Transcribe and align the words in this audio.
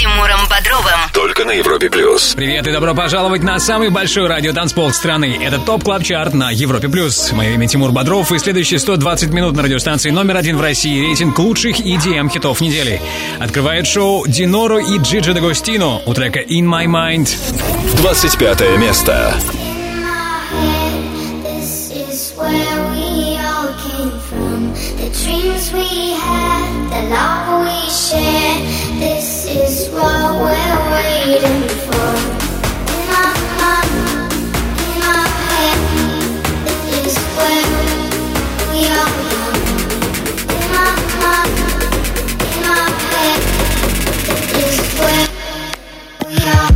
Тимуром 0.00 0.48
Бодровым. 0.48 0.98
Только 1.12 1.44
на 1.44 1.50
Европе 1.50 1.90
Плюс. 1.90 2.32
Привет 2.34 2.66
и 2.66 2.72
добро 2.72 2.94
пожаловать 2.94 3.42
на 3.42 3.58
самый 3.58 3.90
большой 3.90 4.28
радиотанцпол 4.28 4.92
страны. 4.92 5.38
Это 5.42 5.58
Top 5.58 5.84
Club 5.84 6.02
Chart 6.02 6.32
на 6.32 6.50
Европе 6.50 6.88
Плюс. 6.88 7.32
Мое 7.32 7.50
имя 7.50 7.68
Тимур 7.68 7.92
Бодров 7.92 8.32
и 8.32 8.38
следующие 8.38 8.80
120 8.80 9.28
минут 9.28 9.56
на 9.56 9.62
радиостанции 9.62 10.08
номер 10.08 10.38
один 10.38 10.56
в 10.56 10.62
России. 10.62 11.02
Рейтинг 11.02 11.38
лучших 11.38 11.80
EDM 11.80 12.30
хитов 12.30 12.62
недели. 12.62 12.98
Открывает 13.38 13.86
шоу 13.86 14.26
Диноро 14.26 14.78
и 14.78 14.96
Джиджи 14.96 15.34
Дагустино 15.34 16.00
у 16.06 16.14
трека 16.14 16.40
In 16.40 16.64
My 16.64 16.86
Mind. 16.86 17.28
25 17.98 18.78
место. 18.78 19.34
Dreams 25.10 25.72
we 25.74 26.14
had, 26.14 26.88
the 26.88 27.02
love 27.10 27.62
we 27.62 27.90
shared. 27.90 28.62
This 28.98 29.39
is 29.50 29.88
what 29.90 30.34
we're 30.40 30.78
waiting 30.92 31.68
for. 31.82 32.14
In 32.94 33.06
mind, 33.58 34.32
in 34.78 35.02
head, 35.50 35.80
where 37.36 37.66
we 38.70 38.80
are. 38.86 39.14
In 40.54 40.64
mind, 40.70 41.50
in 42.54 42.62
head, 43.10 43.42
where 45.00 45.28
we 46.28 46.36
are. 46.50 46.69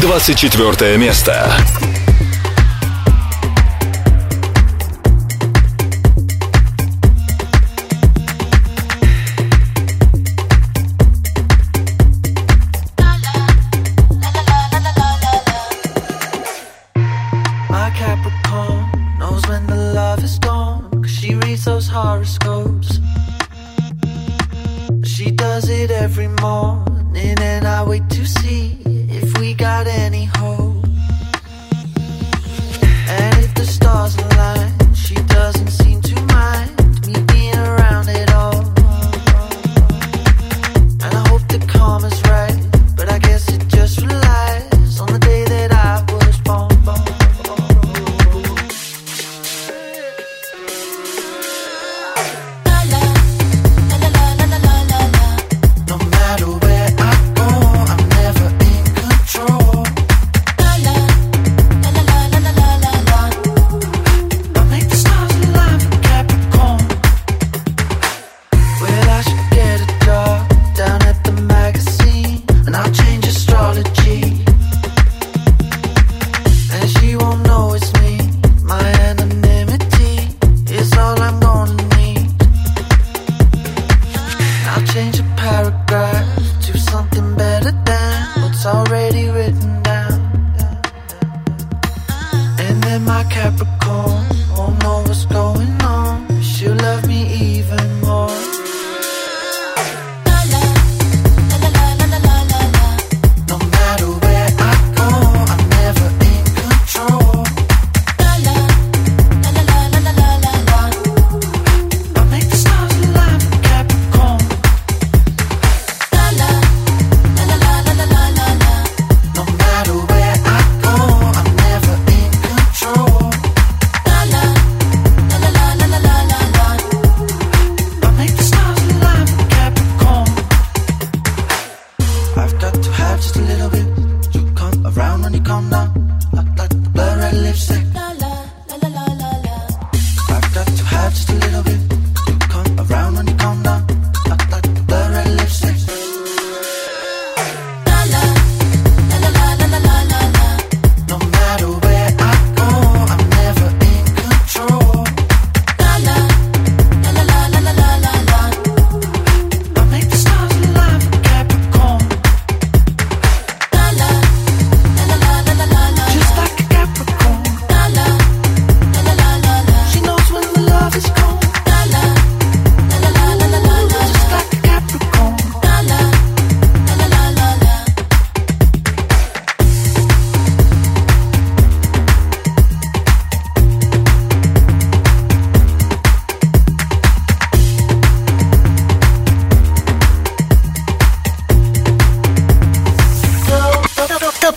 24 0.00 0.96
место. 0.96 1.52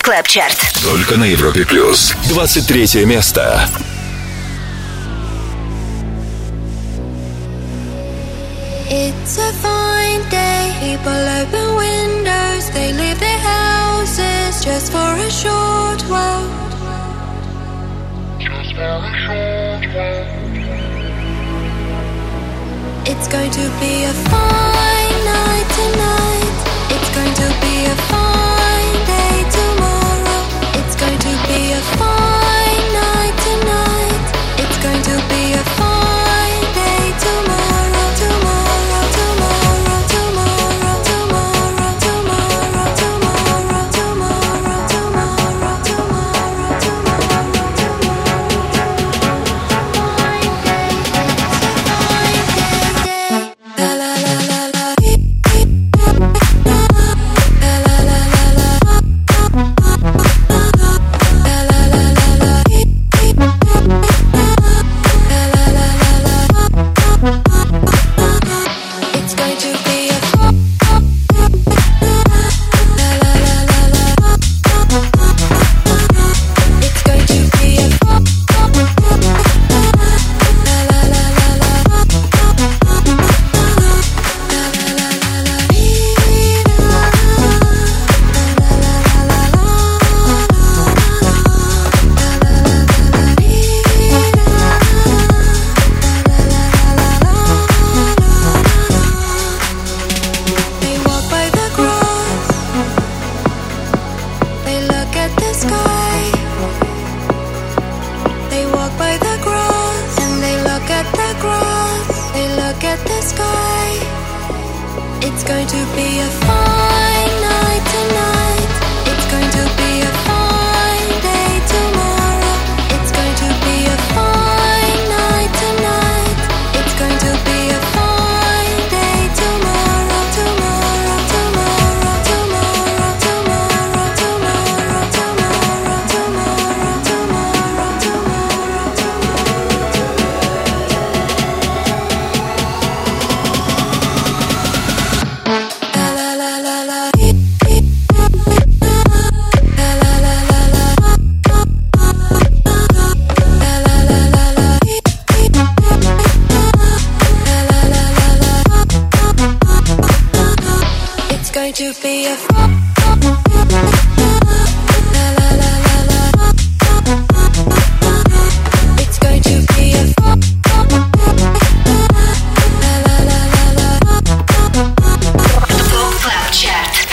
Клаб 0.04 0.28
Чарт. 0.28 0.58
Только 0.82 1.16
на 1.16 1.24
Европе 1.24 1.64
плюс. 1.64 2.12
23 2.28 3.06
место. 3.06 3.66
It's 8.90 9.38
a 9.38 9.50
fine 9.62 10.20
day. 10.28 10.74
People 10.82 11.10
open 11.40 11.76
windows. 11.76 12.68
They 12.74 12.92
leave 12.92 13.18
their 13.18 13.38
houses 13.38 14.62
just 14.62 14.92
for 14.92 14.98
a 14.98 15.30
short 15.30 16.02
while. 16.10 16.50
Just 18.38 18.74
for 18.74 18.82
a 18.82 19.12
short 19.24 19.84
while. 19.94 20.26
It's 23.06 23.26
going 23.28 23.50
to 23.52 23.70
be 23.80 24.04
a 24.04 24.12
fine 24.28 25.24
night 25.24 25.68
tonight. 25.80 26.56
It's 26.90 27.10
going 27.16 27.34
to 27.42 27.48
be 27.64 27.86
a 27.86 27.93
far 31.84 32.23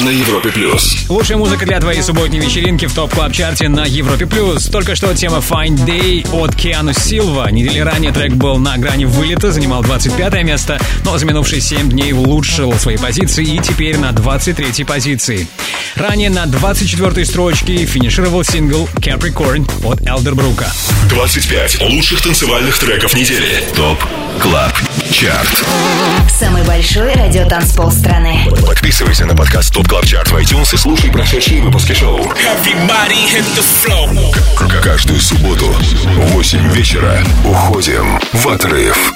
На 0.04 0.10
Европе 0.10 0.50
плюс. 0.50 1.06
Лучшая 1.10 1.38
музыка 1.38 1.64
для 1.64 1.80
твоей 1.80 2.02
субботней 2.02 2.40
вечеринки 2.40 2.88
в 2.88 2.94
топ 2.94 3.14
клаб 3.14 3.34
чарте 3.34 3.70
на 3.70 3.86
Европе 3.86 4.26
плюс. 4.26 4.66
Только 4.66 4.96
что 4.96 5.14
тема 5.14 5.38
Fine 5.38 5.76
Day 5.86 6.28
от 6.32 6.56
Киану 6.56 6.92
Силва. 6.92 7.52
Недели 7.52 7.78
ранее 7.78 8.12
трек 8.12 8.34
был 8.34 8.58
на 8.58 8.80
грани 8.80 9.06
вылета, 9.06 9.52
занимал 9.52 9.84
25 9.84 10.44
место, 10.44 10.80
но 11.06 11.20
за 11.20 11.26
минувшие 11.28 11.62
7 11.62 11.90
дней 11.90 12.14
улучшил 12.14 12.74
свои 12.74 12.98
позиции 12.98 13.46
и 13.46 13.60
теперь 13.60 14.00
на 14.00 14.12
23 14.12 14.84
позиции. 14.86 15.48
Ранее 15.96 16.32
на 16.32 16.48
24 16.48 17.24
строчке 17.24 17.86
финишировал 17.86 18.44
сингл 18.44 18.90
Capricorn 18.96 19.70
от 19.86 20.02
Элдербрука. 20.08 20.72
25 21.10 21.82
лучших 21.82 22.22
танцевальных 22.22 22.80
треков 22.80 23.14
недели. 23.14 23.64
ТОП 23.76 24.04
КЛАБ 24.42 24.74
Chart. 25.12 25.66
Самый 26.40 26.64
большой 26.64 27.14
радиотанцпол 27.14 27.92
страны. 27.92 28.48
Подписывайся 28.66 29.26
на 29.26 29.36
подкаст 29.36 29.74
Top 29.74 29.91
Club 29.92 30.06
Chart 30.06 30.28
в 30.30 30.36
iTunes 30.38 30.74
и 30.74 30.78
слушай 30.78 31.12
прошедшие 31.12 31.62
выпуски 31.62 31.92
шоу. 31.92 32.32
Каждую 34.82 35.20
субботу 35.20 35.66
в 35.66 36.32
8 36.32 36.72
вечера 36.72 37.22
уходим 37.44 38.18
в 38.32 38.48
отрыв. 38.48 39.14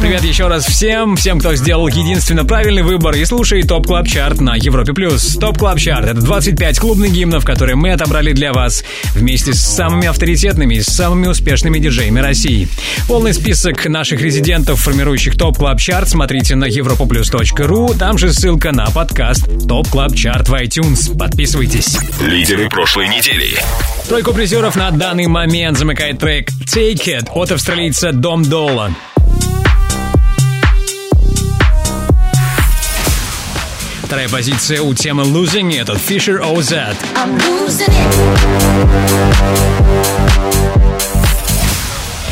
Привет 0.00 0.24
еще 0.24 0.46
раз 0.46 0.66
всем, 0.66 1.16
всем, 1.16 1.40
кто 1.40 1.54
сделал 1.54 1.88
единственно 1.88 2.44
правильный 2.44 2.82
выбор 2.82 3.14
и 3.14 3.24
слушает 3.24 3.68
Top 3.68 3.86
Club 3.86 4.06
Chart 4.06 4.40
на 4.40 4.54
Европе+. 4.54 4.92
плюс. 4.92 5.36
Top 5.36 5.58
Club 5.58 5.78
Chart — 5.78 6.08
это 6.08 6.20
25 6.20 6.78
клубных 6.78 7.12
гимнов, 7.12 7.44
которые 7.44 7.76
мы 7.76 7.92
отобрали 7.92 8.32
для 8.32 8.52
вас 8.52 8.84
вместе 9.14 9.54
с 9.54 9.60
самыми 9.60 10.06
авторитетными 10.06 10.76
и 10.76 10.82
самыми 10.82 11.26
успешными 11.28 11.78
диджеями 11.78 12.20
России. 12.20 12.68
Полный 13.08 13.34
список 13.34 13.86
наших 13.86 14.20
резидентов, 14.20 14.80
формирующих 14.80 15.36
Top 15.36 15.56
Club 15.58 15.80
Chart, 15.80 16.08
смотрите 16.08 16.54
на 16.54 16.66
europaplus.ru, 16.66 17.98
там 17.98 18.18
же 18.18 18.32
ссылка 18.32 18.72
на 18.72 18.86
подкаст 18.86 19.46
Top 19.66 19.88
Club 19.88 20.14
Chart 20.14 20.48
в 20.48 20.54
iTunes. 20.54 21.16
Подписывайтесь. 21.18 21.98
Лидеры 22.20 22.68
прошлой 22.68 23.08
недели. 23.08 23.48
Тройку 24.08 24.32
призеров 24.32 24.76
на 24.76 24.90
данный 24.90 25.26
момент 25.26 25.78
замыкает 25.78 26.18
трек 26.18 26.50
Take 26.66 27.06
It 27.06 27.28
от 27.34 27.50
австралийца 27.50 28.12
Dom 28.12 28.44
Dolla. 28.44 28.92
Вторая 34.06 34.28
позиция 34.28 34.82
у 34.82 34.94
темы 34.94 35.24
Losing 35.24 35.76
It 35.76 35.94
Fisher 35.94 36.40
OZ. 36.40 36.94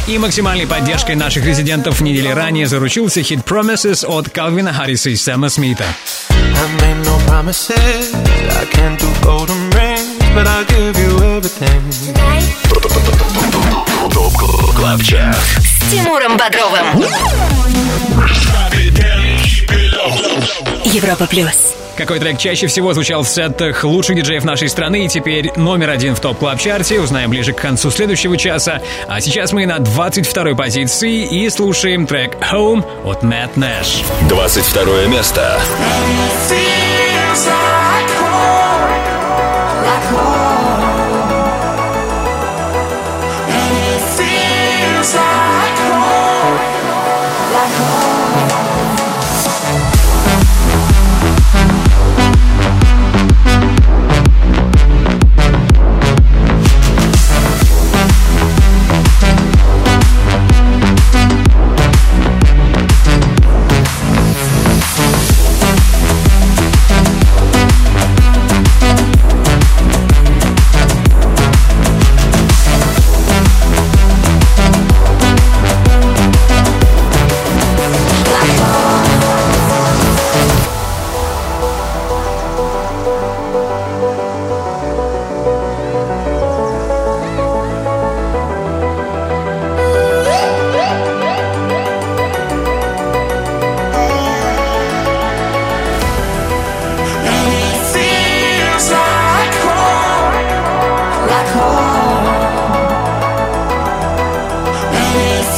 И 0.06 0.16
максимальной 0.18 0.68
поддержкой 0.68 1.16
наших 1.16 1.44
резидентов 1.44 2.00
недели 2.00 2.28
ранее 2.28 2.68
заручился 2.68 3.24
хит 3.24 3.40
Promises 3.40 4.06
от 4.06 4.28
Калвина 4.28 4.72
Харриса 4.72 5.10
и 5.10 5.16
Сэма 5.16 5.48
Смита. 5.48 5.84
С 15.58 15.90
Тимуром 15.90 16.36
Бодровым. 16.36 17.04
Европа 20.84 21.26
плюс. 21.26 21.74
Какой 21.96 22.18
трек 22.18 22.38
чаще 22.38 22.66
всего 22.66 22.92
звучал 22.92 23.22
в 23.22 23.28
сетах 23.28 23.84
лучших 23.84 24.16
диджеев 24.16 24.44
нашей 24.44 24.68
страны 24.68 25.04
и 25.04 25.08
теперь 25.08 25.52
номер 25.56 25.90
один 25.90 26.16
в 26.16 26.20
топ 26.20 26.38
клаб 26.38 26.58
чарте 26.58 27.00
узнаем 27.00 27.30
ближе 27.30 27.52
к 27.52 27.60
концу 27.60 27.90
следующего 27.90 28.36
часа. 28.36 28.82
А 29.06 29.20
сейчас 29.20 29.52
мы 29.52 29.64
на 29.66 29.78
22 29.78 30.54
позиции 30.54 31.22
и 31.24 31.48
слушаем 31.50 32.06
трек 32.06 32.36
Home 32.52 32.84
от 33.04 33.22
Мэтт 33.22 33.56
Нэш. 33.56 34.02
22 34.28 35.06
место. 35.06 35.60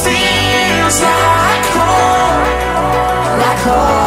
Feels 0.03 1.01
like 1.01 1.65
home. 1.73 2.07
Европе 3.67 4.06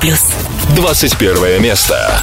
плюс. 0.00 0.20
21 0.74 1.62
место. 1.62 2.22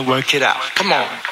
Work 0.00 0.34
it 0.34 0.42
out. 0.42 0.62
Come 0.74 0.92
on. 0.92 1.31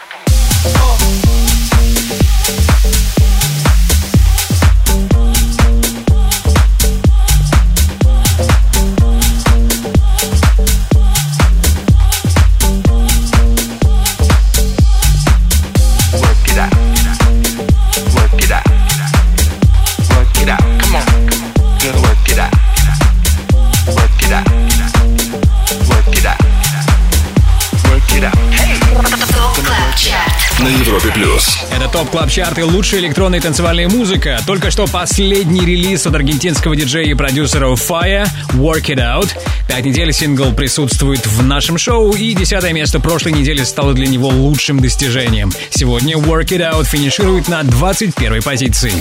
Это 32.11 32.17
Top 32.17 32.19
Club 32.19 32.29
Chart 32.29 32.59
и 32.59 32.63
лучшая 32.63 32.99
электронная 32.99 33.39
танцевальная 33.39 33.87
музыка. 33.87 34.39
Только 34.45 34.69
что 34.69 34.85
последний 34.85 35.61
релиз 35.61 36.05
от 36.05 36.15
аргентинского 36.15 36.75
диджея 36.75 37.05
и 37.05 37.13
продюсера 37.13 37.67
Fire 37.67 38.27
Work 38.53 38.87
It 38.87 38.97
Out. 38.97 39.37
Пять 39.71 39.85
недель 39.85 40.11
сингл 40.11 40.51
присутствует 40.51 41.25
в 41.25 41.43
нашем 41.43 41.77
шоу, 41.77 42.11
и 42.11 42.33
десятое 42.33 42.73
место 42.73 42.99
прошлой 42.99 43.31
недели 43.31 43.63
стало 43.63 43.93
для 43.93 44.05
него 44.05 44.27
лучшим 44.27 44.81
достижением. 44.81 45.49
Сегодня 45.69 46.17
Work 46.17 46.47
It 46.47 46.59
Out 46.59 46.87
финиширует 46.87 47.47
на 47.47 47.63
21 47.63 48.41
позиции. 48.41 48.91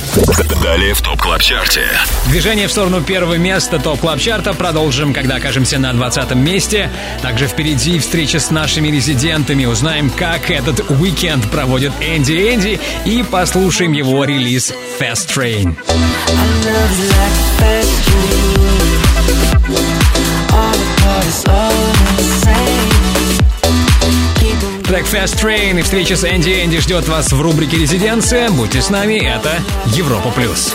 Далее 0.62 0.94
в 0.94 1.02
Top 1.03 1.20
Club 1.20 1.42
Chart 1.42 1.75
е. 1.75 1.88
Движение 2.28 2.68
в 2.68 2.70
сторону 2.70 3.02
первого 3.02 3.35
места 3.35 3.80
Top 3.81 3.99
Club 3.99 4.20
Chart 4.20 4.49
а 4.49 4.55
продолжим, 4.54 5.12
когда 5.12 5.37
окажемся 5.37 5.80
на 5.80 5.92
20 5.92 6.37
месте. 6.37 6.88
Также 7.20 7.48
впереди 7.48 7.98
встреча 7.98 8.38
с 8.38 8.52
нашими 8.52 8.92
резидентами. 8.92 9.64
Узнаем, 9.64 10.09
как 10.09 10.52
этот 10.52 10.88
уикенд 10.88 11.50
проводит 11.50 11.90
Энди 12.00 12.54
Энди 12.54 12.80
и 13.04 13.24
послушаем 13.24 13.90
его 13.90 14.22
релиз 14.22 14.72
Fast 15.00 15.35
Train. 15.35 15.76
Трек 25.01 25.15
Fast 25.15 25.43
Train 25.43 25.79
и 25.79 25.83
встреча 25.83 26.15
с 26.15 26.25
Энди 26.25 26.63
Энди 26.63 26.79
ждет 26.79 27.09
вас 27.09 27.33
в 27.33 27.41
рубрике 27.41 27.79
«Резиденция». 27.79 28.51
Будьте 28.51 28.83
с 28.83 28.91
нами, 28.91 29.15
это 29.15 29.59
Европа+. 29.87 30.31
плюс. 30.31 30.75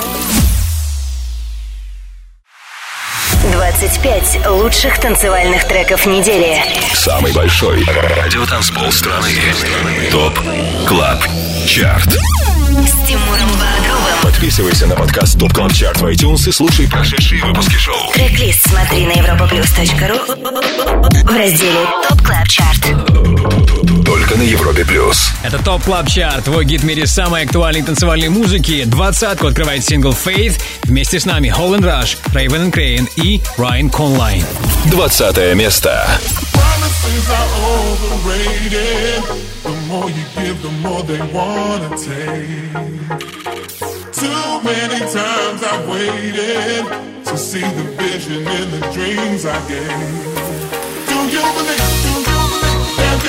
25 3.52 4.48
лучших 4.48 5.00
танцевальных 5.00 5.68
треков 5.68 6.08
недели. 6.08 6.58
Самый 6.96 7.34
большой 7.34 7.86
радиотанцпол 7.86 8.92
страны. 8.92 9.30
Top 10.12 10.40
Club 10.88 11.20
Chart. 11.68 12.10
С 12.10 13.08
Тимуром 13.08 13.52
Бодровым. 13.52 14.22
Подписывайся 14.24 14.88
на 14.88 14.96
подкаст 14.96 15.38
Top 15.38 15.54
Club 15.54 15.72
Chart 15.72 16.02
в 16.02 16.06
iTunes 16.08 16.50
и 16.50 16.52
слушай 16.52 16.90
прошедшие 16.90 17.44
выпуски 17.44 17.76
шоу. 17.76 18.12
Трек-лист 18.14 18.68
смотри 18.68 19.06
на 19.06 19.12
europaplus.ru 19.12 21.26
в 21.26 21.38
разделе 21.38 21.86
Top 22.10 22.24
Club 22.24 22.48
Chart. 22.48 23.85
Только 24.28 24.40
на 24.40 24.44
Европе 24.44 24.84
плюс. 24.84 25.30
Это 25.44 25.64
Top 25.64 25.84
Club 25.84 26.10
Chart, 26.10 26.46
твой 26.46 26.66
гид 26.66 26.82
в 26.82 26.84
мире 26.84 27.06
самой 27.06 27.44
актуальной 27.44 27.84
танцевальной 27.84 28.30
музыки. 28.30 28.84
Двадцатку 28.86 29.46
открывает 29.46 29.86
сингл 29.86 30.14
Faith. 30.14 30.60
Вместе 30.82 31.20
с 31.20 31.26
нами 31.26 31.54
Holl & 31.56 31.82
Rush, 31.82 32.18
Raven & 32.34 32.72
Kreyn 32.72 33.08
и 33.18 33.40
Райан 33.56 33.92
Конлайн. 33.92 34.44
Двадцатое 34.86 35.54
место. 35.54 36.08
Promises 36.54 37.30
are 37.30 37.50
overrated. 37.84 39.22
The 39.64 39.70
more 39.88 40.10
you 40.10 40.26
give, 40.36 40.60
the 40.64 40.72
more 40.82 41.04
they 41.04 41.22
wanna 41.32 41.90
take. 41.96 42.74
Too 44.12 44.62
many 44.64 45.02
times 45.02 45.62
I've 45.62 45.88
waited 45.88 46.86
to 47.26 47.38
see 47.38 47.62
the 47.62 47.84
vision 48.02 48.48
in 48.48 48.72
the 48.72 48.88
dreams 48.92 49.46
I 49.46 49.60
gave. 49.68 49.86
Do 51.10 51.16
you 51.30 51.44
believe? 51.54 52.26
Do 52.26 52.32
you 52.32 52.35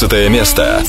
15 0.00 0.30
место. 0.30 0.82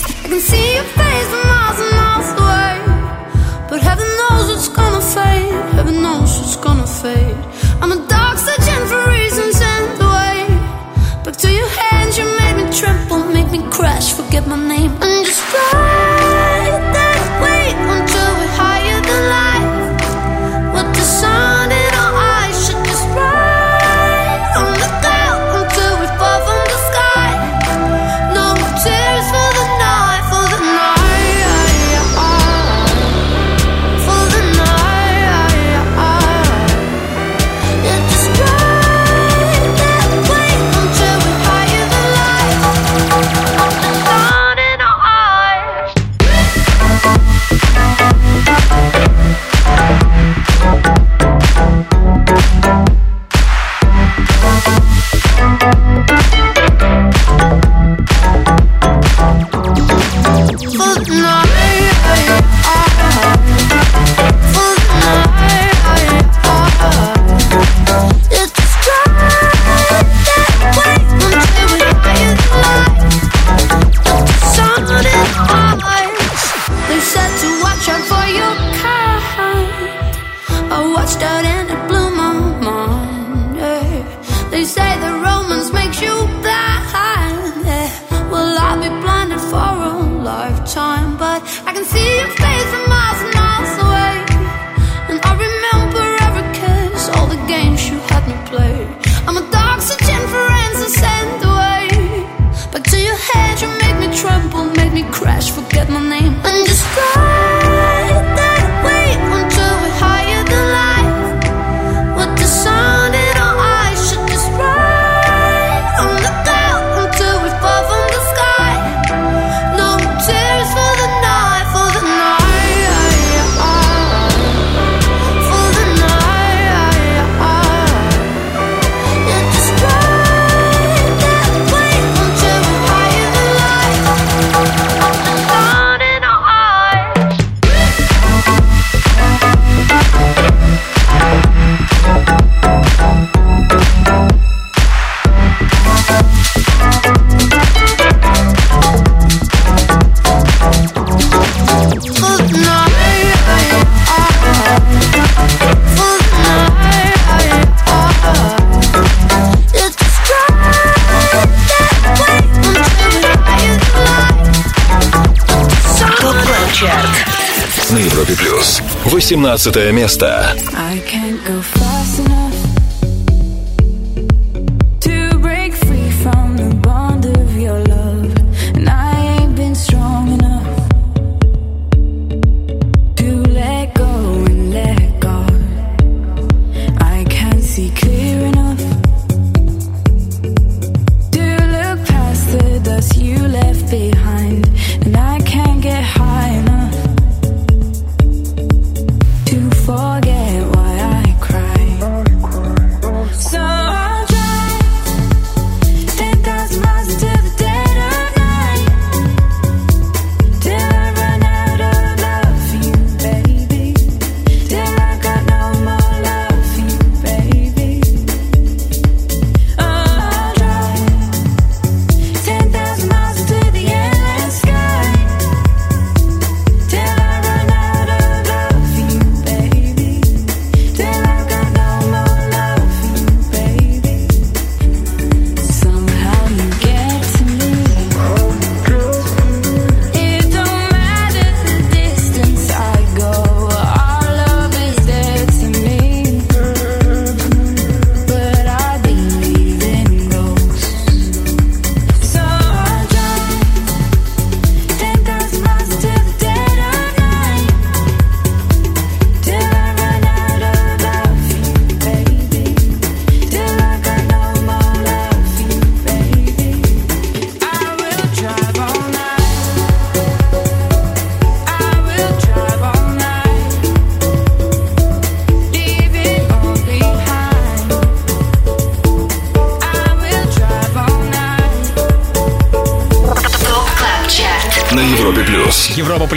18 169.31 169.93
место. 169.93 170.57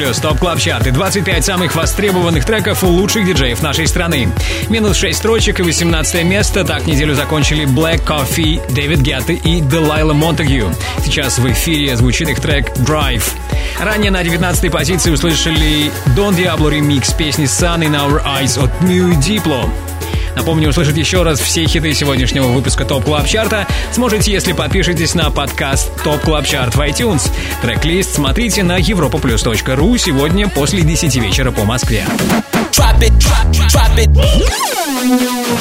Европа 0.04 0.14
плюс, 0.14 0.18
Top 0.18 0.38
Club 0.38 0.58
Chart 0.58 0.86
и 0.86 0.90
25 0.90 1.44
самых 1.44 1.74
востребованных 1.74 2.44
треков 2.44 2.84
у 2.84 2.88
лучших 2.88 3.24
диджеев 3.24 3.62
нашей 3.62 3.86
страны. 3.86 4.28
Минус 4.68 4.98
6 4.98 5.18
строчек 5.18 5.60
и 5.60 5.62
18 5.62 6.24
место. 6.24 6.64
Так 6.64 6.86
неделю 6.86 7.14
закончили 7.14 7.64
Black 7.64 8.04
Coffee, 8.04 8.60
Дэвид 8.72 9.00
Гетта 9.00 9.32
и 9.32 9.60
Делайла 9.60 10.12
Монтагью. 10.12 10.74
Сейчас 11.02 11.38
в 11.38 11.50
эфире 11.52 11.96
звучит 11.96 12.28
их 12.28 12.40
трек 12.40 12.70
Drive. 12.78 13.24
Ранее 13.80 14.10
на 14.10 14.22
19 14.22 14.70
позиции 14.70 15.10
услышали 15.10 15.90
Don 16.16 16.36
Diablo 16.36 16.70
ремикс 16.70 17.12
песни 17.14 17.46
Sun 17.46 17.80
in 17.80 17.94
Our 17.94 18.22
Eyes 18.24 18.62
от 18.62 18.82
MØ, 18.82 19.18
Diplo. 19.18 19.70
Напомню, 20.36 20.68
услышать 20.68 20.96
еще 20.96 21.22
раз 21.22 21.38
все 21.38 21.64
хиты 21.64 21.94
сегодняшнего 21.94 22.48
выпуска 22.48 22.84
Top 22.84 23.04
Club 23.04 23.26
Chart 23.26 23.57
а 23.57 23.63
сможете, 23.94 24.32
если 24.32 24.52
подпишетесь 24.52 25.14
на 25.14 25.30
подкаст 25.30 26.02
Top 26.02 26.20
Club 26.20 26.46
Chart 26.46 26.74
в 26.74 26.80
iTunes. 26.80 27.30
Трек-лист 27.62 28.14
смотрите 28.14 28.62
на 28.62 28.80
europaplus.ru 28.80 29.98
сегодня 29.98 30.48
после 30.48 30.82
10 30.82 31.16
вечера 31.16 31.52
по 31.52 31.64
Москве. 31.64 32.04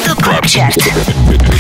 ТОП 0.06 0.24
КЛАБ 0.24 0.46
ЧАРТ. 0.48 0.78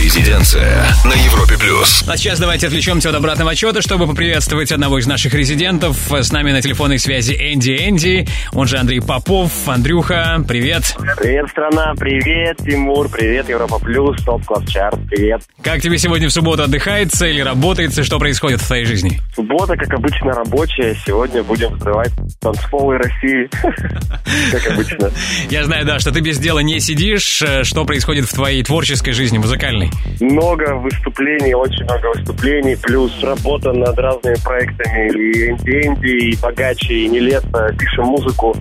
Резиденция 0.01 0.85
на 1.05 1.13
Европе 1.13 1.57
плюс. 1.57 2.03
А 2.07 2.17
сейчас 2.17 2.39
давайте 2.39 2.67
отвлечемся 2.67 3.09
от 3.09 3.15
обратного 3.15 3.51
отчета, 3.51 3.81
чтобы 3.81 4.07
поприветствовать 4.07 4.71
одного 4.71 4.99
из 4.99 5.07
наших 5.07 5.33
резидентов. 5.33 5.97
С 6.11 6.31
нами 6.31 6.51
на 6.51 6.61
телефонной 6.61 6.99
связи 6.99 7.33
Энди 7.33 7.71
Энди, 7.87 8.27
он 8.53 8.67
же 8.67 8.77
Андрей 8.77 9.01
Попов. 9.01 9.51
Андрюха, 9.67 10.43
привет. 10.47 10.95
Привет, 11.17 11.49
страна, 11.49 11.93
привет, 11.97 12.57
Тимур, 12.57 13.09
привет, 13.09 13.49
Европа 13.49 13.79
Плюс, 13.79 14.21
Топ 14.23 14.45
Класс 14.45 14.67
Чарт, 14.67 14.99
привет. 15.07 15.41
Как 15.63 15.81
тебе 15.81 15.97
сегодня 15.97 16.27
в 16.27 16.31
субботу 16.33 16.63
отдыхается 16.63 17.25
или 17.25 17.39
работается? 17.39 18.03
Что 18.03 18.19
происходит 18.19 18.59
в 18.61 18.67
твоей 18.67 18.83
жизни? 18.83 19.21
Суббота, 19.33 19.77
как 19.77 19.93
обычно, 19.93 20.33
рабочая. 20.33 20.93
Сегодня 21.05 21.41
будем 21.41 21.73
взрывать 21.75 22.11
танцполы 22.41 22.97
России, 22.97 23.49
как 24.51 24.71
обычно. 24.73 25.09
Я 25.49 25.63
знаю, 25.63 25.85
да, 25.85 25.99
что 25.99 26.11
ты 26.11 26.19
без 26.19 26.37
дела 26.37 26.59
не 26.59 26.81
сидишь. 26.81 27.41
Э, 27.41 27.63
Что 27.63 27.85
происходит 27.85 28.25
в 28.25 28.33
твоей 28.33 28.61
творческой 28.61 29.13
жизни, 29.13 29.37
музыкальной? 29.37 29.89
Много 30.19 30.75
выступлений, 30.75 31.55
очень 31.55 31.85
много 31.85 32.07
выступлений, 32.13 32.75
плюс 32.75 33.11
работа 33.23 33.71
над 33.71 33.97
разными 33.97 34.35
проектами 34.43 35.09
и 35.11 35.49
инди, 35.49 36.31
и 36.31 36.37
богаче, 36.41 36.93
и 36.93 37.07
нелестно. 37.07 37.69
Пишем 37.79 38.05
музыку. 38.07 38.53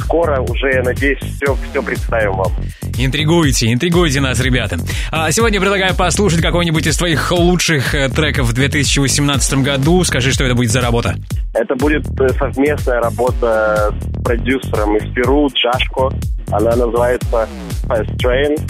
Скоро 0.00 0.40
уже, 0.40 0.68
я 0.70 0.82
надеюсь, 0.82 1.20
все, 1.20 1.56
все 1.70 1.82
представим 1.82 2.32
вам. 2.32 2.52
Интригуйте, 2.96 3.72
интригуйте 3.72 4.20
нас, 4.20 4.40
ребята. 4.40 4.78
А 5.10 5.30
сегодня 5.32 5.60
предлагаю 5.60 5.94
послушать 5.96 6.40
какой-нибудь 6.40 6.86
из 6.86 6.96
твоих 6.96 7.32
лучших 7.32 7.94
э, 7.94 8.08
треков 8.08 8.46
в 8.46 8.52
2018 8.52 9.54
году. 9.54 10.04
Скажи, 10.04 10.32
что 10.32 10.44
это 10.44 10.54
будет 10.54 10.70
за 10.70 10.80
работа. 10.80 11.16
Это 11.54 11.74
будет 11.74 12.06
э, 12.20 12.28
совместная 12.38 13.00
работа 13.00 13.92
с 14.00 14.22
продюсером 14.22 14.96
из 14.96 15.12
Перу, 15.12 15.48
Джашко. 15.48 16.10
Она 16.52 16.76
называется 16.76 17.48
Fast 17.84 18.16
Train. 18.16 18.60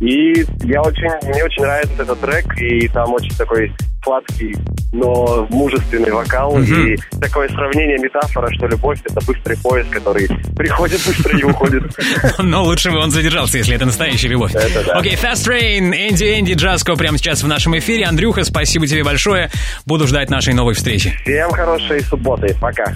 И 0.00 0.44
я 0.66 0.82
очень, 0.82 1.28
мне 1.28 1.44
очень 1.44 1.62
нравится 1.62 2.02
этот 2.02 2.20
трек, 2.20 2.60
и 2.60 2.88
там 2.88 3.12
очень 3.12 3.36
такой 3.36 3.72
сладкий, 4.02 4.56
но 4.92 5.46
мужественный 5.50 6.10
вокал. 6.10 6.58
И 6.60 6.96
такое 7.20 7.48
сравнение, 7.48 7.98
метафора, 7.98 8.48
что 8.54 8.66
любовь— 8.66 9.00
это 9.04 9.24
быстрый 9.24 9.56
поезд, 9.58 9.90
который 9.90 10.28
приходит 10.56 11.00
быстро 11.06 11.38
и 11.38 11.42
уходит. 11.42 11.84
Но 12.38 12.64
лучше 12.64 12.90
бы 12.90 12.98
он 12.98 13.10
задержался, 13.10 13.58
если 13.58 13.74
это 13.74 13.86
настоящая 13.86 14.28
любовь. 14.28 14.54
Это 14.54 14.84
да. 14.84 14.98
Окей, 14.98 15.14
Fast 15.14 15.46
Train, 15.46 15.92
Энди 15.92 16.38
Энди 16.38 16.54
Джаско 16.54 16.94
прямо 16.96 17.18
сейчас 17.18 17.42
в 17.42 17.48
нашем 17.48 17.78
эфире. 17.78 18.04
Андрюха, 18.04 18.44
спасибо 18.44 18.86
тебе 18.86 19.04
большое. 19.04 19.50
Буду 19.86 20.06
ждать 20.06 20.30
нашей 20.30 20.54
новой 20.54 20.74
встречи. 20.74 21.16
Всем 21.22 21.50
хорошей 21.50 22.02
субботы. 22.02 22.54
Пока. 22.60 22.92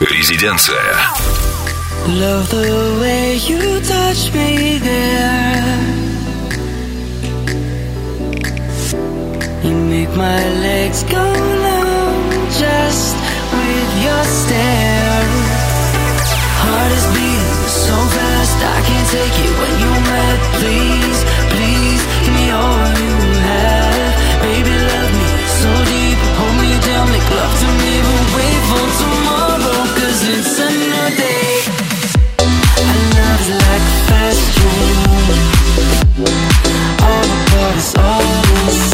Резиденция. 0.00 0.82
Love 2.06 2.50
the 2.50 2.98
way 3.00 3.36
you 3.36 3.80
touch 3.80 4.30
me 4.34 4.78
there. 4.78 6.03
You 9.64 9.72
make 9.72 10.10
my 10.14 10.42
legs 10.60 11.02
go 11.04 11.24
numb 11.64 12.30
just 12.60 13.16
with 13.56 13.90
your 14.04 14.24
stare. 14.24 15.24
Heart 16.60 16.92
is 16.92 17.06
beating 17.16 17.64
so 17.72 17.96
fast, 18.12 18.58
I 18.60 18.78
can't 18.84 19.08
take 19.08 19.36
it 19.40 19.52
when 19.60 19.74
you're 19.80 20.02
mad. 20.12 20.36
Please, 20.60 21.20
please, 21.48 22.02
give 22.24 22.34
me 22.36 22.46
all 22.52 22.92
you 23.08 23.16
have. 23.48 24.12
Baby, 24.44 24.74
love 24.84 25.12
me 25.16 25.28
so 25.60 25.70
deep, 25.88 26.18
hold 26.36 26.56
me 26.60 26.72
down, 26.84 27.06
make 27.08 27.28
love 27.32 27.54
to 27.64 27.68
me, 27.80 27.92
but 28.04 28.24
wait 28.36 28.60
for 28.68 28.86
tomorrow, 29.00 29.80
cause 29.96 30.20
it's 30.28 30.60
another 30.60 31.08
day. 31.16 31.72
Our 32.84 33.00
love's 33.16 33.48
like 33.64 33.86
fast. 34.12 34.44
All 37.00 37.24
the 37.32 37.38
parts 37.48 37.90
all 37.96 38.20
the 38.20 38.93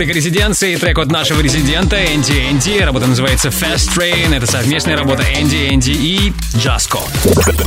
Рубрика 0.00 0.16
«Резиденции» 0.16 0.76
трек 0.76 0.98
от 0.98 1.12
нашего 1.12 1.42
резидента 1.42 2.02
Энди 2.02 2.32
Энди. 2.32 2.78
Работа 2.80 3.06
называется 3.06 3.50
Fast 3.50 3.94
Train. 3.94 4.34
Это 4.34 4.46
совместная 4.46 4.96
работа 4.96 5.22
Энди 5.24 5.68
Энди 5.68 5.90
и 5.90 6.32
Джаско. 6.56 7.00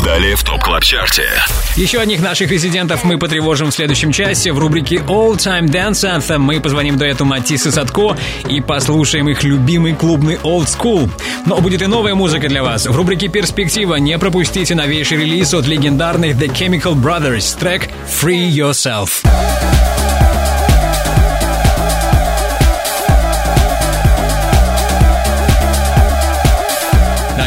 Далее 0.04 0.36
в 0.36 0.44
Top 0.44 0.64
Club 0.64 0.82
Chart 0.82 1.16
е. 1.16 1.30
Еще 1.76 2.00
одних 2.00 2.22
наших 2.22 2.50
резидентов 2.50 3.04
мы 3.04 3.20
потревожим 3.20 3.70
в 3.70 3.76
следующем 3.76 4.12
часе. 4.12 4.52
В 4.52 4.58
рубрике 4.58 4.96
All 4.96 5.38
Time 5.38 5.68
Dance 5.68 6.18
Anthem 6.18 6.40
мы 6.40 6.60
позвоним 6.60 6.98
дуэту 6.98 7.24
Матисс 7.24 7.68
и 7.68 7.72
Садко 7.72 8.18
и 8.50 8.62
послушаем 8.62 9.30
их 9.30 9.44
любимый 9.44 9.94
клубный 9.94 10.38
Old 10.38 10.66
School. 10.66 11.12
Но 11.46 11.62
будет 11.62 11.84
и 11.84 11.86
новая 11.86 12.16
музыка 12.16 12.50
для 12.50 12.64
вас. 12.64 12.88
В 12.88 12.96
рубрике 12.96 13.28
«Перспектива» 13.28 13.98
не 13.98 14.18
пропустите 14.18 14.74
новейший 14.74 15.20
релиз 15.20 15.54
от 15.54 15.68
легендарных 15.68 16.36
The 16.38 16.52
Chemical 16.52 16.96
Brothers. 16.96 17.60
Трек 17.60 17.90
Free 18.10 18.50
Yourself. 18.50 19.24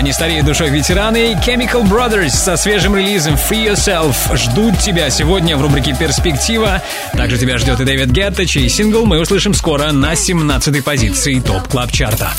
Не 0.06 0.12
стареют 0.12 0.46
душой 0.46 0.70
ветераны 0.70 1.32
Chemical 1.32 1.82
Brothers 1.82 2.28
со 2.28 2.56
свежим 2.56 2.94
релизом 2.94 3.34
Free 3.34 3.72
Yourself 3.72 4.36
ждут 4.36 4.78
тебя 4.78 5.10
сегодня 5.10 5.56
в 5.56 5.62
рубрике 5.62 5.96
«Перспектива». 5.98 6.80
Также 7.14 7.38
тебя 7.38 7.58
ждет 7.58 7.80
и 7.80 7.84
Дэвид 7.84 8.10
Гетта, 8.10 8.46
чей 8.46 8.68
сингл 8.68 9.04
мы 9.04 9.18
услышим 9.18 9.52
скоро 9.52 9.90
на 9.90 10.12
17-й 10.12 10.80
позиции 10.80 11.40
Top 11.40 11.66
Club 11.66 11.90
Chart 11.90 12.19
а. 12.19 12.30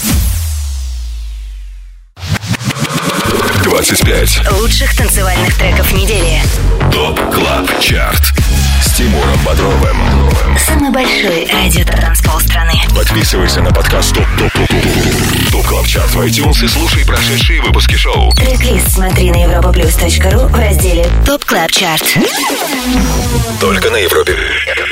25. 3.66 4.50
Лучших 4.62 4.96
танцевальных 4.96 5.54
треков 5.58 5.92
недели. 5.92 6.42
Top 6.94 7.20
Club 7.34 7.82
Chart. 7.82 8.34
Тимуром 8.98 9.38
Бодровым. 9.46 10.58
Самый 10.58 10.90
большой 10.90 11.48
радиотанцпол 11.54 12.40
страны. 12.40 12.74
Подписывайся 12.96 13.62
на 13.62 13.72
подкаст 13.72 14.16
Top 14.16 14.26
Top 14.40 14.52
Top 14.54 14.68
Top 14.70 15.52
Top 15.52 15.68
Club 15.68 15.86
Chart 15.86 16.16
в 16.16 16.22
iTunes 16.22 16.66
и 16.66 16.68
слушай 16.68 17.06
прошедшие 17.06 17.62
выпуски 17.62 17.94
шоу. 17.94 18.32
Трек-лист 18.32 18.94
смотри 18.94 19.30
на 19.30 19.46
europaplus.ru 19.46 20.48
в 20.48 20.56
разделе 20.56 21.06
Top 21.28 21.46
Club 21.46 21.72
Chart. 21.72 22.18
Только 23.62 23.92
на 23.92 23.98
Европе 23.98 24.36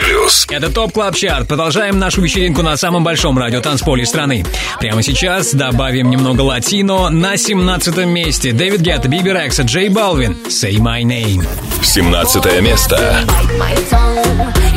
плюс. 0.06 0.46
Это 0.50 0.72
Top 0.72 0.94
Club 0.94 1.16
Chart. 1.16 1.48
Продолжаем 1.48 1.98
нашу 1.98 2.22
вечеринку 2.22 2.62
на 2.62 2.78
самом 2.78 3.04
большом 3.04 3.40
радиотанцполе 3.40 4.06
страны. 4.06 4.46
Прямо 4.80 5.02
сейчас 5.02 5.52
добавим 5.54 6.12
немного 6.12 6.42
латино. 6.42 7.10
На 7.10 7.38
17 7.38 7.98
месте 8.06 8.52
Дэвид 8.52 8.82
Гетта, 8.82 9.08
Биби 9.08 9.32
Рекса, 9.32 9.64
Джей 9.64 9.90
Балвин. 9.90 10.38
Say 10.48 10.76
My 10.78 11.02
Name. 11.02 11.44
17 11.82 12.62
место. 12.62 13.26
my 13.58 13.95
tongue. 13.96 14.18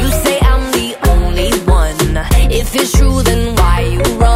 You 0.01 0.09
say 0.23 0.37
I'm 0.53 0.65
the 0.79 0.89
only 1.13 1.51
one. 1.81 2.17
If 2.61 2.75
it's 2.75 2.93
true, 2.97 3.23
then 3.23 3.55
why 3.57 3.81
you 3.93 4.03
running? 4.03 4.28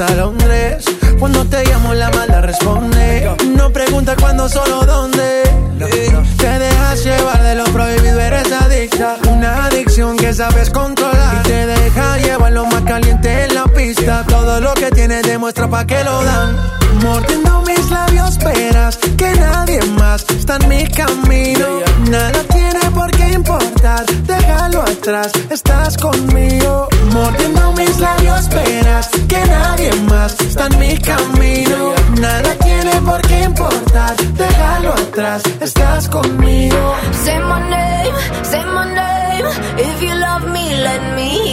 Hasta 0.00 0.14
Londres. 0.14 0.84
Cuando 1.18 1.44
te 1.44 1.64
llamo, 1.64 1.92
la 1.94 2.10
mala 2.10 2.40
responde. 2.40 3.30
No 3.54 3.70
pregunta 3.72 4.16
cuándo, 4.18 4.48
solo 4.48 4.82
dónde. 4.86 5.42
Te 6.38 6.58
dejas 6.58 7.04
llevar 7.04 7.42
de 7.42 7.54
lo 7.54 7.64
prohibido, 7.64 8.20
eres 8.20 8.50
adicta. 8.52 9.16
Una 9.30 9.66
adicción 9.66 10.16
que 10.16 10.32
sabes 10.32 10.70
controlar. 10.70 11.40
Y 11.40 11.48
te 11.48 11.66
deja 11.66 12.18
llevar 12.18 12.52
lo 12.52 12.66
más 12.66 12.82
caliente 12.82 13.09
Todo 14.28 14.60
lo 14.60 14.74
que 14.74 14.90
tienes 14.90 15.22
demuestra 15.22 15.68
pa' 15.68 15.86
que 15.86 16.04
lo 16.04 16.22
dan. 16.22 16.56
Mordiendo 17.02 17.62
mis 17.62 17.90
labios, 17.90 18.36
verás 18.38 18.98
que 19.16 19.32
nadie 19.34 19.80
más 19.98 20.24
está 20.28 20.56
en 20.56 20.68
mi 20.68 20.86
camino. 20.86 21.66
Nada 22.10 22.42
tiene 22.52 22.90
por 22.92 23.10
qué 23.12 23.28
importar, 23.32 24.04
déjalo 24.26 24.82
atrás, 24.82 25.32
estás 25.48 25.96
conmigo. 25.96 26.88
Mordiendo 27.12 27.72
mis 27.72 27.98
labios, 27.98 28.48
verás 28.50 29.08
que 29.28 29.40
nadie 29.46 29.92
más 30.10 30.38
está 30.40 30.66
en 30.66 30.78
mi 30.78 30.98
camino. 30.98 31.94
Nada 32.20 32.54
tiene 32.62 33.00
por 33.02 33.22
qué 33.22 33.44
importar, 33.44 34.16
déjalo 34.34 34.92
atrás, 34.92 35.42
estás 35.60 36.08
conmigo. 36.08 36.94
Say 37.24 37.38
my 37.38 37.60
name, 37.70 38.14
say 38.42 38.64
my 38.66 38.84
name. 38.94 39.46
If 39.78 40.02
you 40.02 40.14
love 40.14 40.46
me, 40.52 40.76
let 40.82 41.14
me 41.16 41.49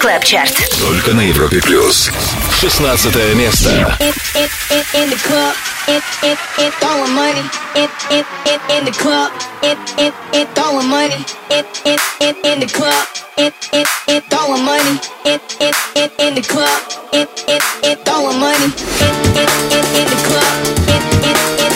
Клаб 0.00 0.24
Чарт. 0.24 0.54
Только 0.80 1.12
на 1.12 1.20
Европе 1.20 1.60
плюс. 1.60 2.10
16 2.58 3.34
место. 3.36 3.96
it, 4.00 4.16
it, 4.34 4.50
it 4.70 4.86
in 4.94 5.10
the 5.10 5.16
club. 5.16 5.54
It, 5.86 6.02
it, 6.22 6.38
it 6.58 6.72
throwing 6.80 7.12
money. 7.14 7.44
It, 7.74 7.90
it, 8.10 8.26
it 8.46 8.60
in 8.70 8.84
the 8.86 8.92
club. 8.92 9.30
It, 9.62 9.76
it, 9.98 10.14
it 10.32 10.48
throwing 10.54 10.88
money. 10.88 11.24
It, 11.50 11.66
it, 11.84 12.00
it 12.20 12.36
in 12.44 12.60
the 12.60 12.66
club. 12.66 13.06
It, 13.36 13.52
it, 13.72 13.86
it 14.08 14.24
throwing 14.30 14.64
money. 14.64 14.98
It, 15.26 15.42
it, 15.60 15.76
it 15.96 16.12
in 16.18 16.34
the 16.34 16.42
club. 16.42 16.80
It, 17.12 17.28
it, 17.46 17.62
it 17.84 17.98
throwing 18.04 18.40
money. 18.40 18.72
It, 19.04 19.16
it, 19.36 19.50
it 19.76 19.86
in 20.00 20.06
the 20.08 20.20
club. 20.28 20.52
It, 20.88 21.04
it, 21.28 21.38
it 21.66 21.73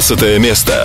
15 0.00 0.38
место. 0.38 0.79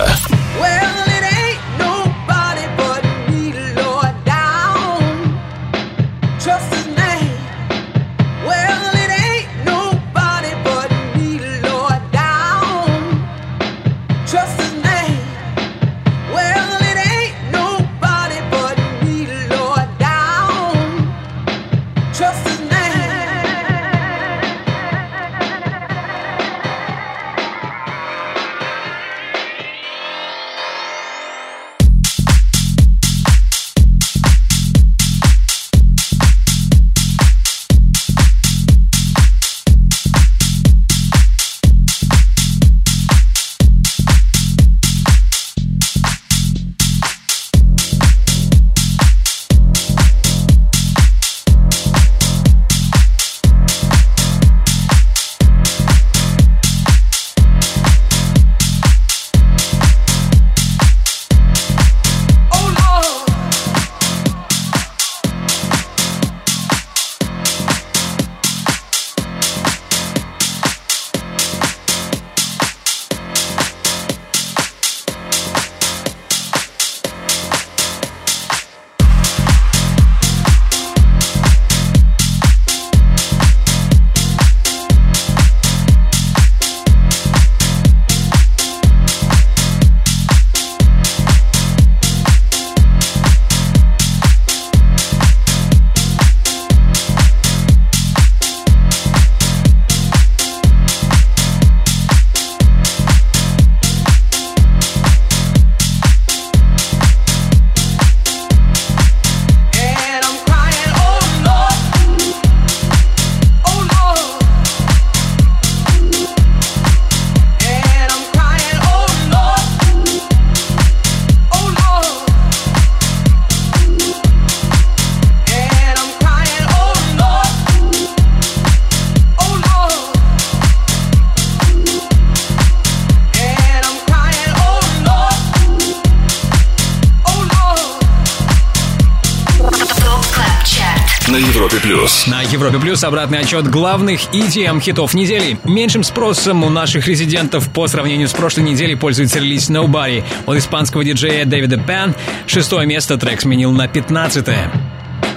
Европе 142.56 142.78
Плюс 142.80 143.04
обратный 143.04 143.38
отчет 143.38 143.68
главных 143.68 144.34
EDM 144.34 144.80
хитов 144.80 145.14
недели. 145.14 145.56
Меньшим 145.62 146.02
спросом 146.02 146.64
у 146.64 146.68
наших 146.68 147.06
резидентов 147.06 147.68
по 147.70 147.86
сравнению 147.86 148.26
с 148.26 148.32
прошлой 148.32 148.64
неделей 148.64 148.96
пользуется 148.96 149.38
релиз 149.38 149.70
Nobody 149.70 150.24
от 150.46 150.56
испанского 150.56 151.04
диджея 151.04 151.44
Дэвида 151.44 151.78
Пен. 151.78 152.14
Шестое 152.48 152.88
место 152.88 153.18
трек 153.18 153.40
сменил 153.40 153.70
на 153.70 153.86
пятнадцатое. 153.86 154.72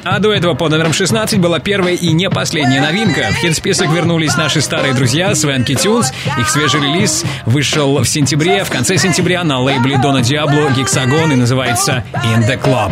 А 0.03 0.17
до 0.17 0.33
этого 0.33 0.55
под 0.55 0.71
номером 0.71 0.91
16 0.91 1.39
была 1.39 1.59
первая 1.59 1.93
и 1.93 2.11
не 2.13 2.31
последняя 2.31 2.81
новинка. 2.81 3.27
В 3.31 3.35
хит-список 3.35 3.91
вернулись 3.91 4.35
наши 4.35 4.61
старые 4.61 4.95
друзья 4.95 5.35
Свенки 5.35 5.75
Тюнс. 5.75 6.11
Их 6.39 6.49
свежий 6.49 6.81
релиз 6.81 7.25
вышел 7.45 7.99
в 7.99 8.05
сентябре, 8.05 8.63
в 8.63 8.71
конце 8.71 8.97
сентября 8.97 9.43
на 9.43 9.59
лейбле 9.59 9.99
Дона 9.99 10.21
Диабло 10.23 10.71
Гексагон 10.75 11.31
и 11.31 11.35
называется 11.35 12.03
In 12.25 12.47
The 12.47 12.59
Club. 12.59 12.91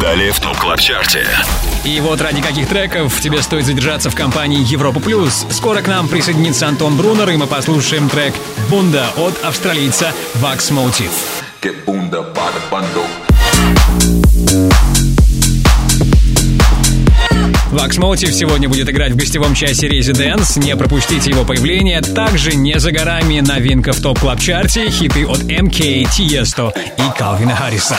Далее 0.00 0.32
в 0.32 0.40
Top 0.40 0.56
Club 0.56 0.80
Chart 0.80 1.13
е. 1.13 1.26
И 1.84 2.00
вот 2.00 2.22
ради 2.22 2.40
каких 2.40 2.68
треков 2.68 3.20
тебе 3.20 3.42
стоит 3.42 3.66
задержаться 3.66 4.08
в 4.08 4.14
компании 4.14 4.64
Европа 4.66 4.98
Плюс. 4.98 5.44
Скоро 5.50 5.82
к 5.82 5.88
нам 5.88 6.08
присоединится 6.08 6.68
Антон 6.68 6.96
Брунер, 6.96 7.28
и 7.30 7.36
мы 7.36 7.46
послушаем 7.46 8.08
трек 8.08 8.34
«Бунда» 8.70 9.10
от 9.16 9.44
австралийца 9.44 10.12
Вакс 10.36 10.70
Motive. 10.70 11.10
Вакс 17.72 17.98
Motive 17.98 18.32
сегодня 18.32 18.70
будет 18.70 18.88
играть 18.88 19.12
в 19.12 19.16
гостевом 19.16 19.54
часе 19.54 19.86
Residence. 19.88 20.58
Не 20.58 20.76
пропустите 20.76 21.30
его 21.30 21.44
появление. 21.44 22.00
Также 22.00 22.54
не 22.54 22.80
за 22.80 22.90
горами 22.90 23.40
новинка 23.40 23.92
в 23.92 24.00
топ 24.00 24.18
клаб 24.18 24.40
чарте 24.40 24.88
хиты 24.88 25.26
от 25.26 25.42
MK, 25.42 26.04
Tiesto 26.04 26.72
и 26.96 27.18
Калвина 27.18 27.54
Харриса. 27.54 27.98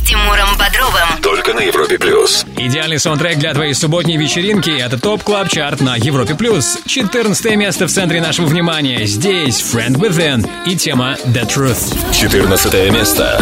Тимуром 0.11 0.57
Бодровым. 0.57 1.21
Только 1.21 1.53
на 1.53 1.61
Европе 1.61 1.97
Плюс. 1.97 2.45
Идеальный 2.57 2.99
саундтрек 2.99 3.37
для 3.37 3.53
твоей 3.53 3.73
субботней 3.73 4.17
вечеринки– 4.17 4.69
это 4.77 4.99
Top 4.99 5.23
Club 5.23 5.47
Chart 5.47 5.79
на 5.79 5.95
Европе 5.95 6.35
Плюс. 6.35 6.79
14 6.85 7.55
место 7.55 7.87
в 7.87 7.91
центре 7.91 8.19
нашего 8.19 8.47
внимания. 8.47 9.05
Здесь 9.05 9.61
Friend 9.61 9.95
Within 9.95 10.45
и 10.65 10.75
тема 10.75 11.15
The 11.27 11.47
Truth. 11.47 12.13
14 12.13 12.91
место. 12.91 13.41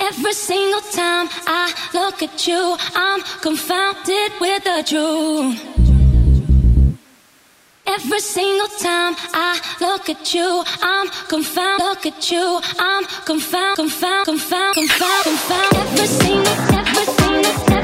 Every 0.00 0.32
single 0.32 0.80
time 0.80 1.28
I 1.46 1.72
look 1.94 2.20
at 2.20 2.48
you, 2.48 2.76
I'm 2.96 3.22
confounded 3.40 4.32
with 4.40 4.64
the 4.64 4.82
truth. 4.84 5.54
Every 7.86 8.18
single 8.18 8.66
time 8.66 9.14
I 9.32 9.60
look 9.80 10.08
at 10.08 10.34
you, 10.34 10.64
I'm 10.82 11.08
confounded. 11.28 11.86
Look 11.86 12.06
at 12.06 12.30
you, 12.32 12.60
I'm 12.80 13.04
confounded, 13.24 13.76
confounded, 13.76 14.26
confounded, 14.26 14.88
confounded, 14.88 15.24
confounded. 15.24 15.78
Every 15.92 16.06
single, 16.06 16.54
every 16.74 17.04
single, 17.04 17.79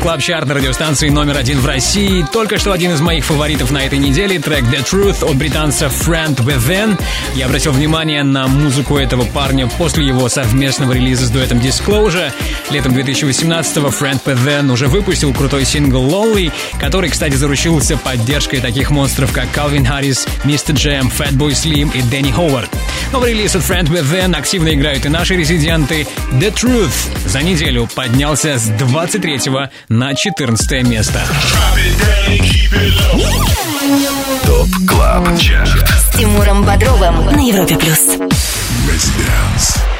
Club 0.00 0.22
Chart 0.22 0.48
на 0.48 0.54
радиостанции 0.54 1.10
номер 1.10 1.36
один 1.36 1.60
в 1.60 1.66
России. 1.66 2.24
Только 2.32 2.56
что 2.56 2.72
один 2.72 2.92
из 2.92 3.02
моих 3.02 3.22
фаворитов 3.22 3.70
на 3.70 3.84
этой 3.84 3.98
неделе 3.98 4.38
трек 4.38 4.64
The 4.64 4.82
Truth 4.82 5.30
от 5.30 5.36
британца 5.36 5.86
Friend 5.86 6.34
Within. 6.36 6.98
Я 7.34 7.46
обратил 7.46 7.72
внимание 7.72 8.22
на 8.22 8.48
музыку 8.48 8.96
этого 8.96 9.24
парня 9.24 9.68
после 9.78 10.06
его 10.06 10.28
совместного 10.30 10.92
релиза 10.92 11.26
с 11.26 11.30
дуэтом 11.30 11.58
Disclosure. 11.58 12.32
Летом 12.70 12.94
2018-го 12.94 13.88
Friend 13.88 14.20
Within 14.24 14.72
уже 14.72 14.86
выпустил 14.86 15.34
крутой 15.34 15.66
сингл 15.66 16.08
Lonely, 16.08 16.50
который, 16.80 17.10
кстати, 17.10 17.34
заручился 17.34 17.98
поддержкой 17.98 18.60
таких 18.60 18.90
монстров, 18.90 19.32
как 19.32 19.48
Calvin 19.54 19.86
Harris, 19.86 20.26
MistaJam, 20.44 21.12
Fatboy 21.12 21.50
Slim 21.50 21.90
и 21.94 22.00
Danny 22.02 22.30
Howard. 22.30 22.70
Новый 23.12 23.32
релиз 23.32 23.54
от 23.54 23.62
Friend 23.62 23.88
Within 23.88 24.34
активно 24.34 24.72
играют 24.72 25.04
и 25.04 25.10
наши 25.10 25.36
резиденты. 25.36 26.06
The 26.32 26.54
Truth 26.54 27.28
за 27.28 27.42
неделю 27.42 27.88
поднялся 27.94 28.56
с 28.56 28.68
23 28.68 29.40
на 29.90 30.14
14 30.14 30.86
место. 30.86 31.20
Top 34.46 34.68
Club 34.88 35.36
Chart. 35.36 35.88
С 35.88 36.16
Тимуром 36.16 36.64
Бодровым 36.64 37.26
на 37.26 37.40
Европе 37.40 37.76
плюс. 37.76 37.98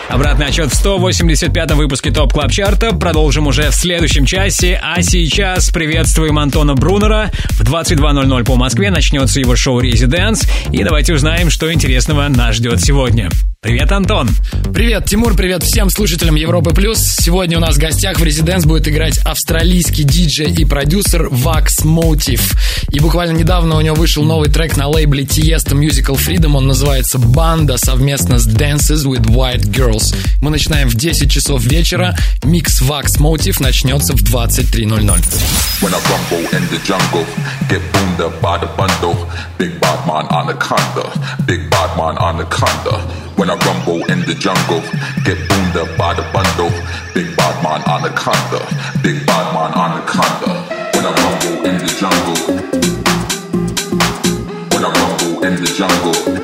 Обратный 0.08 0.46
отсчет 0.46 0.72
в 0.72 0.86
185-м 0.86 1.76
выпуске 1.76 2.12
Top 2.12 2.32
Club 2.32 2.52
Chart 2.52 2.87
а 2.87 2.94
продолжим 2.94 3.48
уже 3.48 3.70
в 3.70 3.74
следующем 3.74 4.26
часе. 4.26 4.80
А 4.80 5.02
сейчас 5.02 5.70
приветствуем 5.70 6.38
Антона 6.38 6.74
Брунера. 6.74 7.32
В 7.50 7.62
22.00 7.62 8.44
по 8.44 8.54
Москве 8.54 8.92
начнется 8.92 9.40
его 9.40 9.56
шоу 9.56 9.80
«Residance». 9.80 10.48
И 10.70 10.84
давайте 10.84 11.14
узнаем, 11.14 11.50
что 11.50 11.72
интересного 11.72 12.28
нас 12.28 12.54
ждет 12.54 12.80
сегодня. 12.80 13.28
Привет, 13.62 13.92
Антон! 13.92 14.26
Привет, 14.72 15.04
Тимур, 15.04 15.34
привет 15.34 15.62
всем 15.62 15.90
слушателям 15.90 16.34
Европы 16.34 16.70
Плюс. 16.70 16.98
Сегодня 16.98 17.58
у 17.58 17.60
нас 17.60 17.76
в 17.76 17.78
гостях 17.78 18.18
в 18.18 18.24
Резиденс 18.24 18.64
будет 18.64 18.88
играть 18.88 19.18
австралийский 19.18 20.04
диджей 20.04 20.50
и 20.50 20.64
продюсер 20.64 21.26
Vax 21.26 21.84
Motive. 21.84 22.56
И 22.90 23.00
буквально 23.00 23.36
недавно 23.36 23.76
у 23.76 23.82
него 23.82 23.96
вышел 23.96 24.24
новый 24.24 24.48
трек 24.48 24.78
на 24.78 24.88
лейбле 24.88 25.24
Tiesto 25.24 25.78
Musical 25.78 26.16
Freedom. 26.16 26.56
Он 26.56 26.68
называется 26.68 27.18
«Банда» 27.18 27.76
совместно 27.76 28.38
с 28.38 28.48
Dances 28.48 29.04
with 29.04 29.26
White 29.26 29.70
Girls. 29.70 30.16
Мы 30.40 30.48
начинаем 30.48 30.88
в 30.88 30.94
10 30.94 31.30
часов 31.30 31.62
вечера. 31.62 32.16
Микс 32.42 32.80
Vax 32.80 33.18
Motive 33.18 33.62
начнется 33.62 34.14
в 34.14 34.22
23.00. 34.22 35.22
When 35.82 35.94
I 35.94 36.00
rumble 36.08 36.48
in 36.52 36.66
the 36.70 36.78
jungle, 36.82 37.26
get 37.68 37.82
boomed 37.92 38.20
up 38.20 38.40
by 38.40 38.58
the 38.58 38.68
bundle. 38.76 39.16
Big 39.58 39.78
bad 39.80 40.06
man 40.06 40.26
anaconda, 40.30 41.10
big 41.46 41.70
bad 41.70 41.96
man 41.96 42.16
anaconda. 42.18 43.00
When 43.36 43.49
I 43.50 43.56
rumble 43.66 44.04
in 44.06 44.20
the 44.26 44.34
jungle, 44.34 44.80
get 45.24 45.36
boomed 45.48 45.76
up 45.76 45.98
by 45.98 46.14
the 46.14 46.22
bundle. 46.30 46.70
Big 47.14 47.36
bad 47.36 47.60
man 47.64 47.82
anaconda, 47.82 48.62
big 49.02 49.26
bad 49.26 49.52
man 49.52 49.72
anaconda. 49.74 50.54
When 50.94 51.04
I 51.04 51.10
rumble 51.18 51.66
in 51.66 51.78
the 51.82 51.90
jungle, 51.98 52.38
when 54.70 54.84
I 54.84 54.90
rumble 55.02 55.42
in 55.42 55.56
the 55.56 55.66
jungle, 55.66 56.39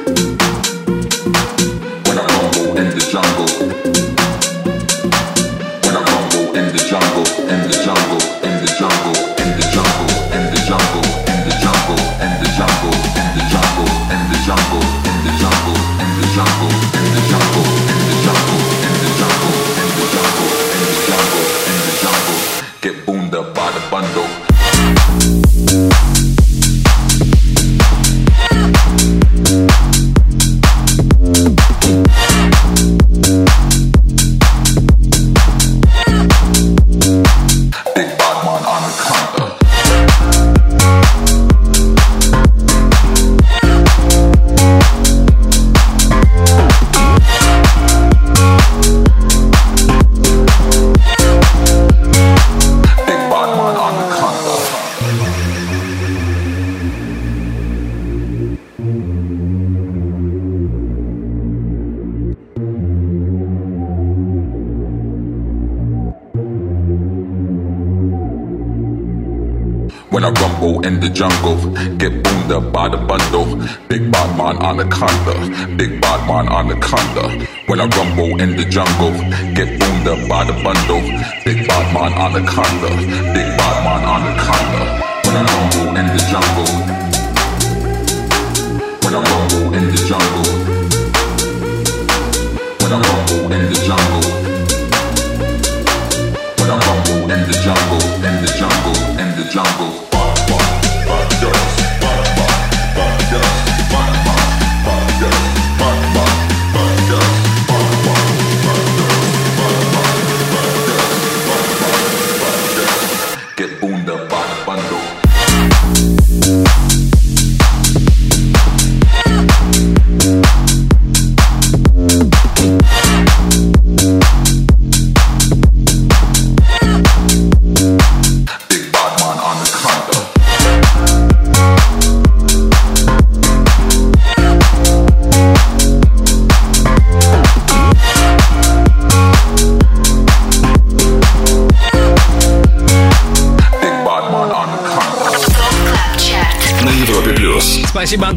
man 76.37 76.49
anaconda. 76.49 77.47
When 77.67 77.81
I 77.81 77.87
rumble 77.97 78.39
in 78.43 78.57
the 78.57 78.65
jungle, 78.65 79.13
get 79.55 79.69
boomed 79.81 80.07
up 80.07 80.29
by 80.29 80.45
the 80.45 80.53
bundle. 80.65 81.01
Big 81.47 81.67
bad 81.67 81.87
man 81.95 82.13
anaconda, 82.13 82.91
big 83.33 83.49
bad 83.57 83.77
man 83.87 84.03
anaconda. 84.15 84.83
When 85.25 85.35
I 85.37 85.45
rumble 85.57 85.97
in 85.97 86.07
the 86.13 86.23
jungle, 86.33 86.96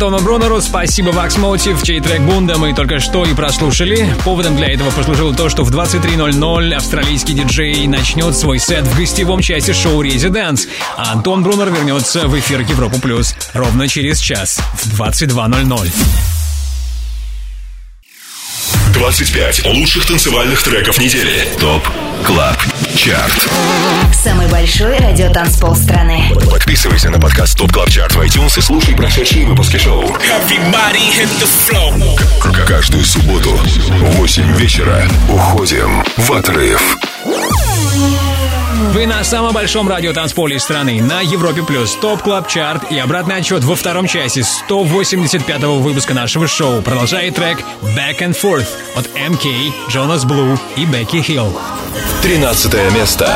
Джону 0.10 0.24
Брунеру, 0.24 0.60
спасибо 0.60 1.10
Вакс 1.12 1.38
Мотив, 1.38 1.84
чей 1.84 2.02
трек 2.02 2.22
Бунда 2.22 2.58
мы 2.58 2.74
только 2.74 3.00
что 3.00 3.26
и 3.26 3.36
прослушали. 3.36 4.12
Поводом 4.26 4.56
для 4.56 4.74
этого 4.74 4.90
послужило 4.90 5.36
то, 5.36 5.50
что 5.50 5.64
в 5.64 5.70
23.00 5.70 6.74
австралийский 6.74 7.34
диджей 7.34 7.86
начнет 7.86 8.36
свой 8.36 8.58
сет 8.58 8.88
в 8.88 8.98
гостевом 8.98 9.40
части 9.40 9.72
шоу 9.72 10.02
«Резиденс», 10.02 10.68
а 10.98 11.12
Антон 11.12 11.44
Брунер 11.44 11.70
вернется 11.70 12.28
в 12.28 12.40
эфир 12.40 12.62
Европу 12.62 13.00
Плюс 13.00 13.36
ровно 13.54 13.88
через 13.88 14.20
час 14.20 14.60
в 14.74 15.00
22.00. 15.00 15.92
25 18.94 19.66
лучших 19.68 20.08
танцевальных 20.08 20.64
треков 20.64 20.98
недели. 20.98 21.48
ТОП 21.60 21.88
КЛАБ 22.26 22.58
ЧАРТ 22.96 23.50
Самый 24.24 24.48
большой 24.48 24.98
радиотанцпол 24.98 25.76
страны. 25.76 26.09
Подписывайся 26.80 27.10
на 27.10 27.20
подкаст 27.20 27.60
Top 27.60 27.74
Club 27.74 27.88
Chart 27.88 28.14
в 28.14 28.22
iTunes 28.22 28.58
и 28.58 28.62
слушай 28.62 28.96
прошедшие 28.96 29.46
выпуски 29.46 29.76
шоу. 29.76 30.02
Каждую 32.66 33.04
субботу 33.04 33.50
в 33.50 34.16
8 34.16 34.56
вечера 34.56 35.06
уходим 35.28 36.02
в 36.16 36.32
отрыв. 36.32 36.98
Вы 38.94 39.08
на 39.08 39.26
самом 39.26 39.54
большом 39.54 39.90
радиотанцполе 39.90 40.58
страны 40.58 41.02
на 41.02 41.20
Европе 41.20 41.64
Плюс, 41.64 41.96
Top 41.96 42.22
Club 42.22 42.48
Chart 42.48 42.90
и 42.90 42.98
обратный 42.98 43.36
отсчет 43.36 43.66
во 43.66 43.76
втором 43.76 44.08
часе 44.08 44.40
185-го 44.40 45.80
выпуска 45.80 46.14
нашего 46.14 46.48
шоу 46.48 46.82
продолжает 46.82 47.36
трек 47.36 47.60
Back 47.82 48.20
and 48.20 48.42
Forth 48.42 48.70
от 48.96 49.06
MK, 49.18 49.74
Jonas 49.90 50.26
Blue 50.26 50.58
и 50.78 50.86
Becky 50.86 51.22
Hill. 51.22 51.54
13 52.22 52.74
место. 52.94 53.30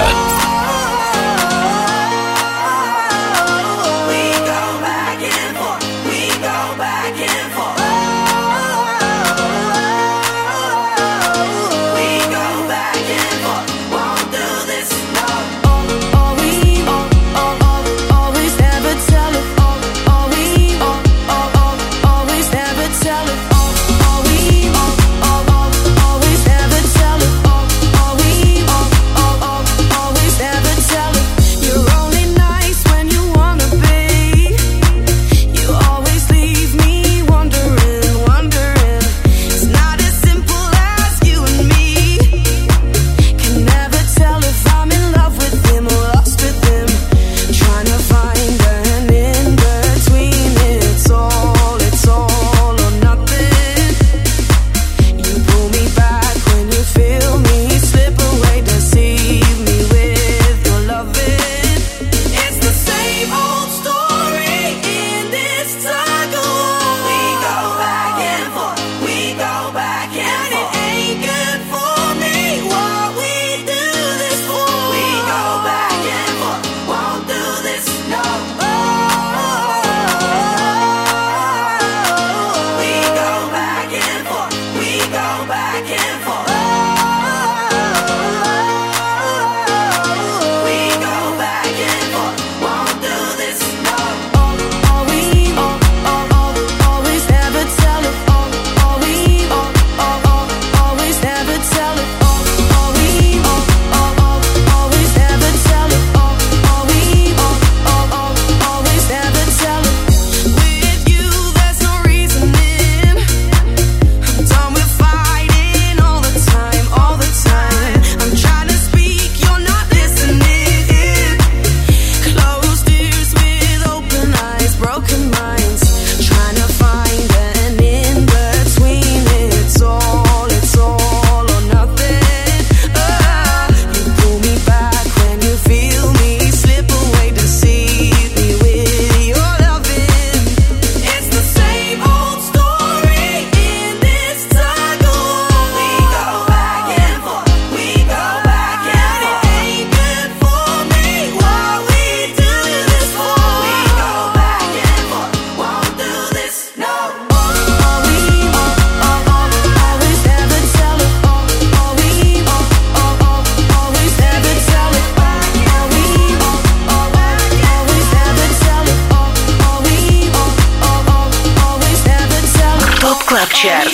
Топ 173.43 173.53
Чарт. 173.53 173.91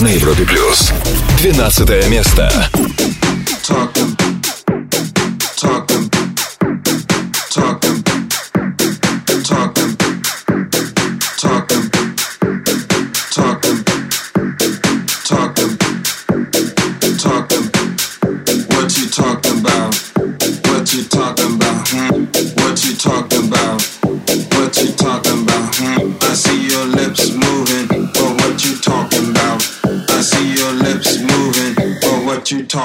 На 0.00 0.08
Европе 0.08 0.44
Плюс. 0.44 0.92
12 1.38 2.08
место. 2.08 2.52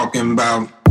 talking 0.03 0.33
about 0.33 0.82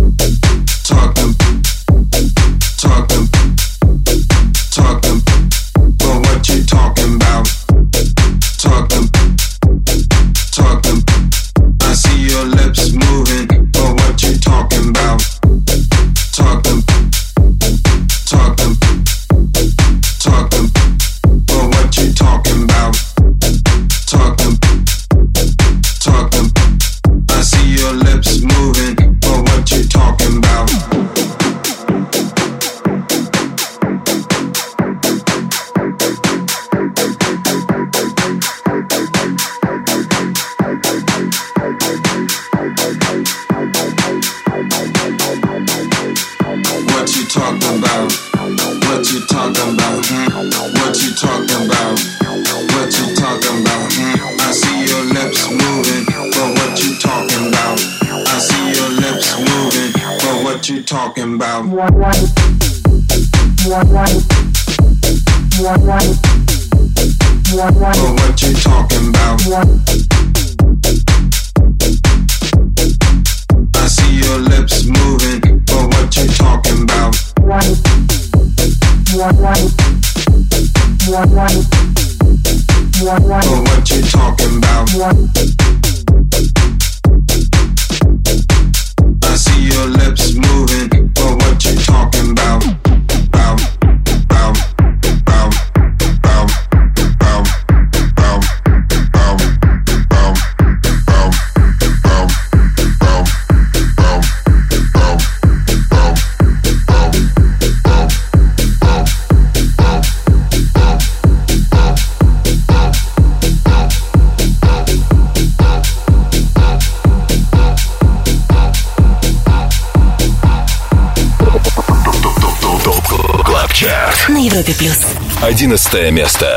шестое 125.92 126.10
место. 126.10 126.51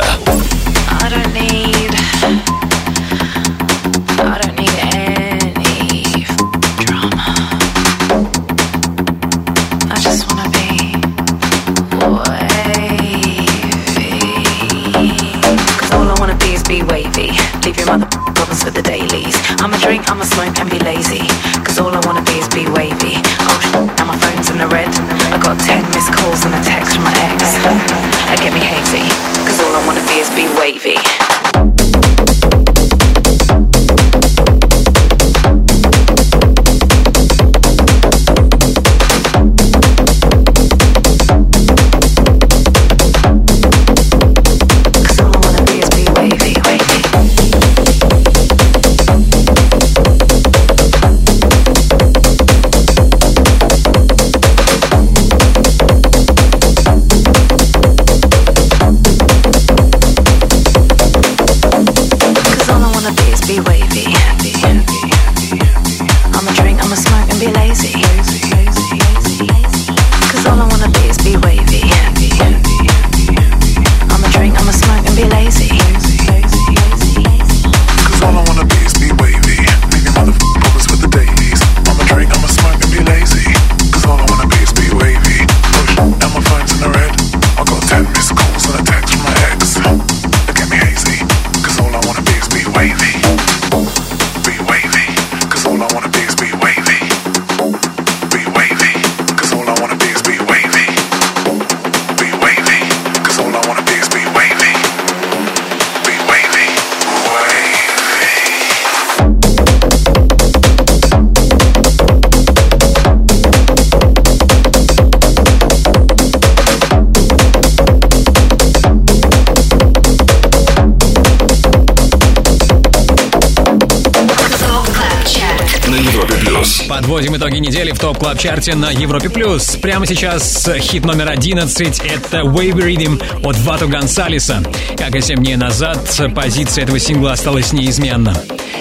Топ 128.06 128.20
клаб 128.20 128.38
чарте 128.38 128.76
на 128.76 128.92
Европе 128.92 129.32
плюс. 129.32 129.78
Прямо 129.82 130.06
сейчас 130.06 130.70
хит 130.78 131.06
номер 131.06 131.28
11 131.28 132.02
это 132.02 132.42
Wavy 132.42 132.74
Rhythm 132.74 133.24
от 133.44 133.58
Вату 133.62 133.88
Гонсалеса. 133.88 134.62
Как 134.96 135.16
и 135.16 135.22
7 135.22 135.38
дней 135.38 135.56
назад, 135.56 135.98
позиция 136.36 136.84
этого 136.84 137.00
сингла 137.00 137.32
осталась 137.32 137.74
неизменна. 137.74 138.38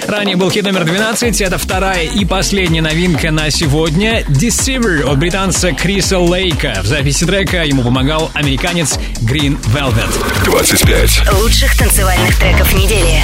Ранее 0.06 0.36
был 0.36 0.50
хит 0.50 0.64
номер 0.64 0.84
12, 0.84 1.40
это 1.40 1.56
вторая 1.56 2.04
и 2.04 2.26
последняя 2.26 2.82
новинка 2.82 3.30
на 3.30 3.50
сегодня 3.50 4.24
Deceiver 4.24 5.10
от 5.10 5.18
британца 5.18 5.72
Криса 5.72 6.18
Лейка. 6.18 6.80
В 6.82 6.86
записи 6.86 7.24
трека 7.24 7.64
ему 7.64 7.82
помогал 7.82 8.30
американец 8.34 8.98
Green 9.22 9.58
Velvet. 9.72 10.44
25. 10.44 11.32
Лучших 11.40 11.78
танцевальных 11.78 12.38
треков 12.38 12.70
недели. 12.74 13.22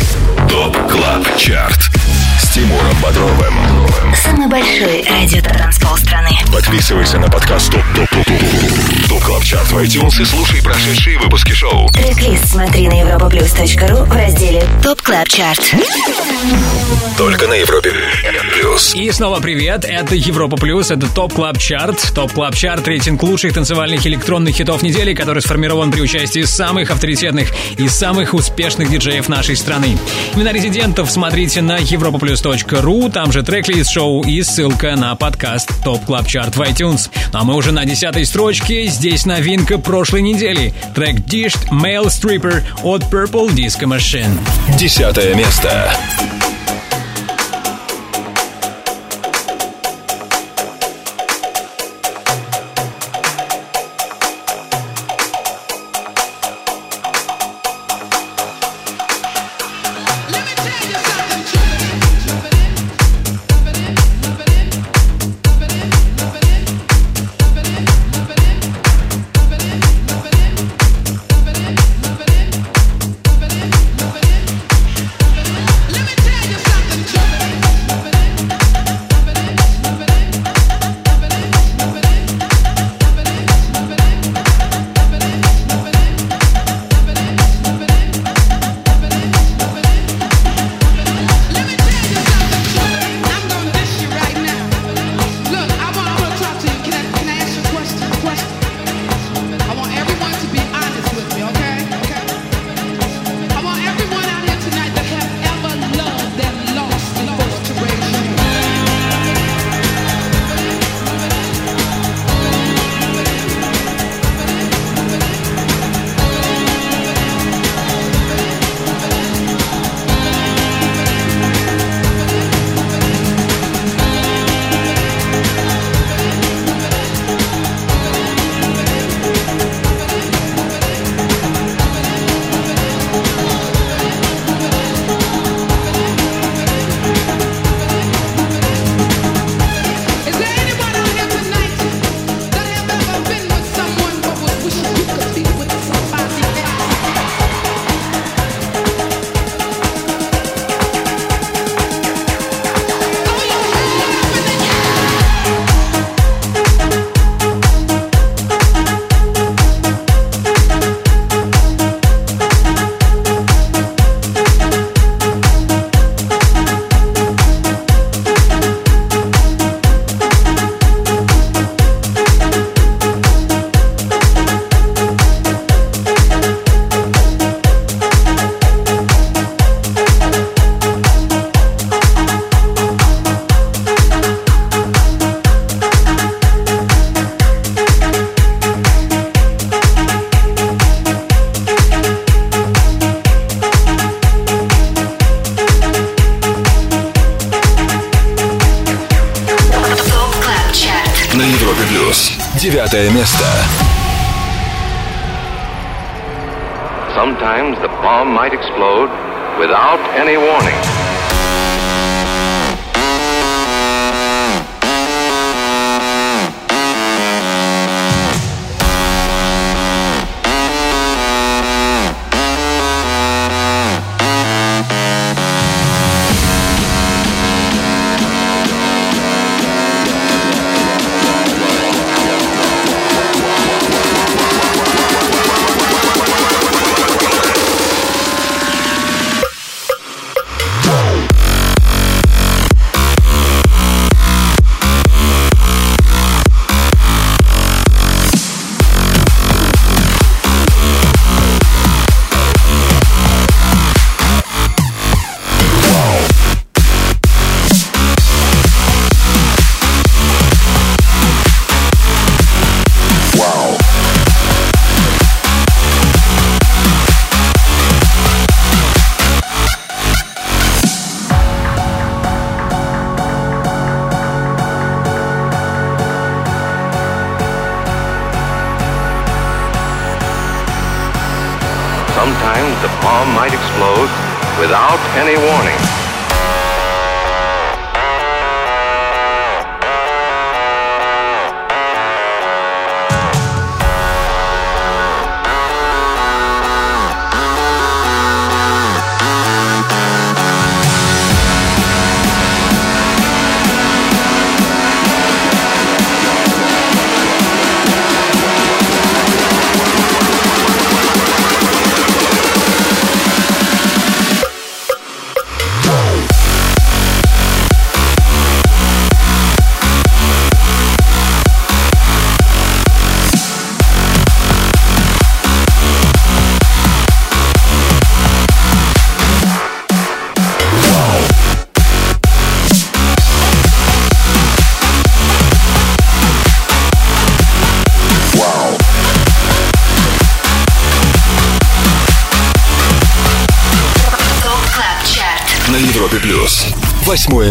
ТОП 0.48 0.74
КЛАБ 0.90 1.36
ЧАРТ. 1.36 1.89
Тимуром 2.61 2.95
Бодровым. 3.03 3.55
Самый 4.15 4.47
большой 4.47 5.03
радиотанцпол 5.03 5.97
страны. 5.97 6.29
Подписывайся 6.53 7.19
на 7.19 7.31
подкаст 7.31 7.73
Top 7.72 7.83
Top 7.95 8.11
Top 8.11 8.26
Top 8.26 9.09
Top 9.09 9.22
Club 9.24 9.45
Chart 9.45 9.66
в 9.73 9.79
iTunes 9.79 10.21
и 10.21 10.25
слушай 10.27 10.63
прошедшие 10.63 11.19
выпуски 11.19 11.53
шоу. 11.53 11.89
Трек-лист 11.89 12.51
смотри 12.51 12.89
на 12.89 13.01
europaplus.ru 13.01 14.05
в 14.05 14.13
разделе 14.13 14.63
Top 14.83 15.01
Club 15.01 15.28
Chart. 15.28 15.74
Только 17.17 17.47
на 17.47 17.55
Европе 17.55 17.93
Плюс. 18.53 18.95
И 18.95 19.11
снова 19.11 19.41
привет, 19.41 19.85
это 19.87 20.15
Европа 20.15 20.57
Плюс, 20.57 20.91
это 20.91 21.07
Top 21.07 21.35
Club 21.35 21.59
Chart. 21.59 22.12
Top 22.14 22.33
Club 22.33 22.55
Chart – 22.55 22.89
рейтинг 22.89 23.23
лучших 23.23 23.55
танцевальных 23.55 24.07
электронных 24.07 24.55
хитов 24.55 24.83
недели, 24.83 25.15
который 25.15 25.43
сформирован 25.43 25.91
при 25.91 26.01
участии 26.01 26.43
самых 26.43 26.91
авторитетных 26.91 27.49
и 27.79 27.89
самых 27.89 28.35
успешных 28.35 28.91
диджеев 28.91 29.29
нашей 29.29 29.57
страны. 29.57 29.99
Имена 30.35 30.53
резидентов 30.53 31.11
смотрите 31.11 31.63
на 31.63 31.79
europaplus.ru, 32.51 33.11
там 33.11 33.32
же 33.32 33.42
трек-лист 33.42 33.90
шоу 33.90 34.22
и 34.22 34.42
ссылка 34.42 34.96
на 34.96 35.14
подкаст 35.14 35.70
Top 35.85 36.05
Club 36.05 36.26
Chart 36.26 36.57
в 36.57 36.61
iTunes. 36.62 37.11
Ну 37.32 37.38
а 37.38 37.44
мы 37.44 37.55
уже 37.55 37.72
на 37.72 37.84
десятой 37.84 38.26
строчке, 38.26 38.86
здесь 38.86 39.26
новинка 39.26 39.78
прошлой 39.78 40.22
недели. 40.22 40.74
Трек 40.94 41.16
Dished 41.16 41.68
Male 41.70 42.07
Stripper 42.07 42.62
от 42.82 43.03
Purple 43.05 43.51
Disco 43.55 43.86
Machine. 43.86 44.38
Десятое 44.78 45.34
место. 45.34 45.90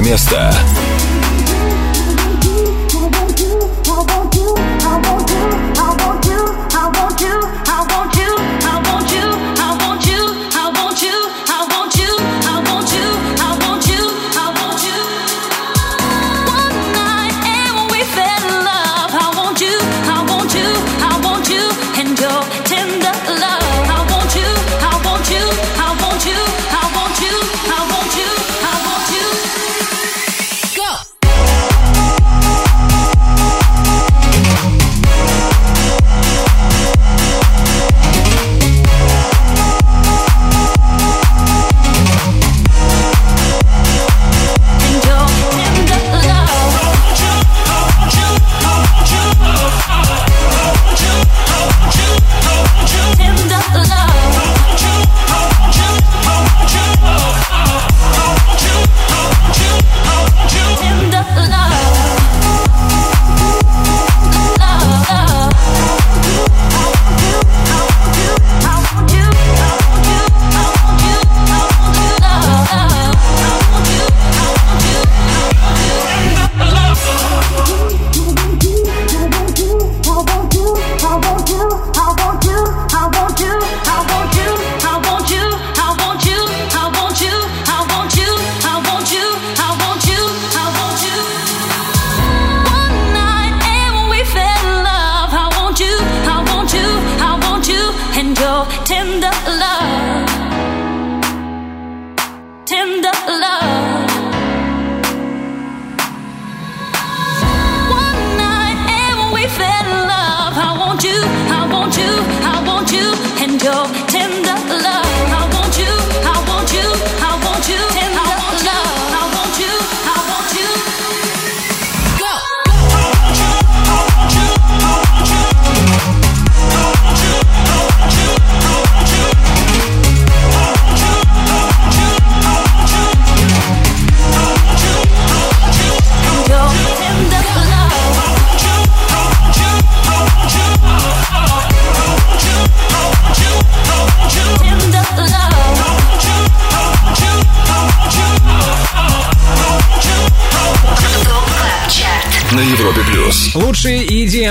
Место. 0.09 0.78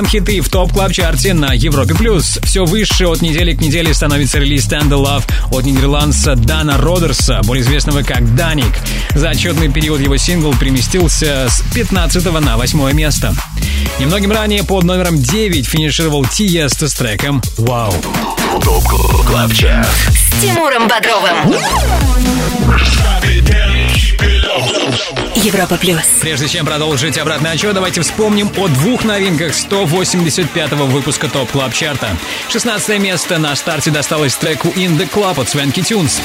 EDM-хиты 0.08 0.40
в 0.40 0.48
Top 0.48 0.72
Club 0.72 0.92
Chart 0.92 1.27
е 1.27 1.34
на 1.34 1.52
Европе 1.52 1.94
плюс. 1.94 2.38
Все 2.44 2.64
выше 2.64 3.06
от 3.06 3.20
недели 3.20 3.54
к 3.54 3.60
неделе 3.60 3.92
становится 3.92 4.38
релиз 4.38 4.66
Tenderlove 4.66 5.24
от 5.50 5.64
нидерландца 5.64 6.34
Дана 6.34 6.78
Ромерса, 6.78 7.40
более 7.44 7.62
известного 7.62 8.02
как 8.02 8.34
Dannic. 8.34 8.72
За 9.14 9.30
отчетный 9.30 9.70
период 9.70 10.00
его 10.00 10.16
сингл 10.16 10.54
переместился 10.54 11.48
с 11.50 11.62
15 11.74 12.24
на 12.40 12.56
8 12.56 12.92
место. 12.92 13.34
Немногим 13.98 14.32
ранее 14.32 14.64
под 14.64 14.84
номером 14.84 15.20
9 15.20 15.66
финишировал 15.66 16.24
Tiësto 16.24 16.88
с 16.88 16.94
треком 16.94 17.42
«Вау». 17.58 17.92
Top 18.62 18.84
Club. 19.26 19.52
С 19.52 20.40
Тимуром 20.40 20.88
Бодровым. 20.88 21.54
Европа 25.34 25.76
плюс. 25.76 26.04
Прежде 26.20 26.48
чем 26.48 26.66
продолжить 26.66 27.18
обратный 27.18 27.52
отсчет, 27.52 27.74
давайте 27.74 28.00
вспомним 28.00 28.50
о 28.56 28.68
двух 28.68 29.04
новинках 29.04 29.52
185-го 29.52 30.86
выпуска 30.86 31.28
Top 31.28 31.50
Club 31.50 31.72
Chart 31.72 32.04
а. 32.04 32.16
16 32.48 32.98
место 32.98 33.38
на 33.38 33.54
старте 33.56 33.90
досталось 33.90 34.34
треку 34.36 34.68
In 34.68 34.98
The 34.98 35.08
Club 35.10 35.40
от 35.40 35.48
Swanky 35.48 35.82
Tunes. 35.82 36.20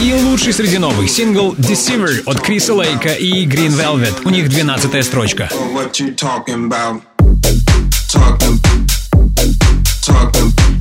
И 0.00 0.12
лучший 0.12 0.52
среди 0.52 0.78
новых 0.78 1.10
сингл 1.10 1.54
Deceiver 1.54 2.22
от 2.26 2.40
Криса 2.40 2.74
Лейка 2.74 3.14
и 3.14 3.46
Green 3.46 3.70
Velvet. 3.70 4.22
У 4.24 4.30
них 4.30 4.48
12 4.48 5.04
строчка. 5.04 5.50
What 5.72 5.98
you 5.98 6.14
talking 6.14 6.68
about? 6.68 7.00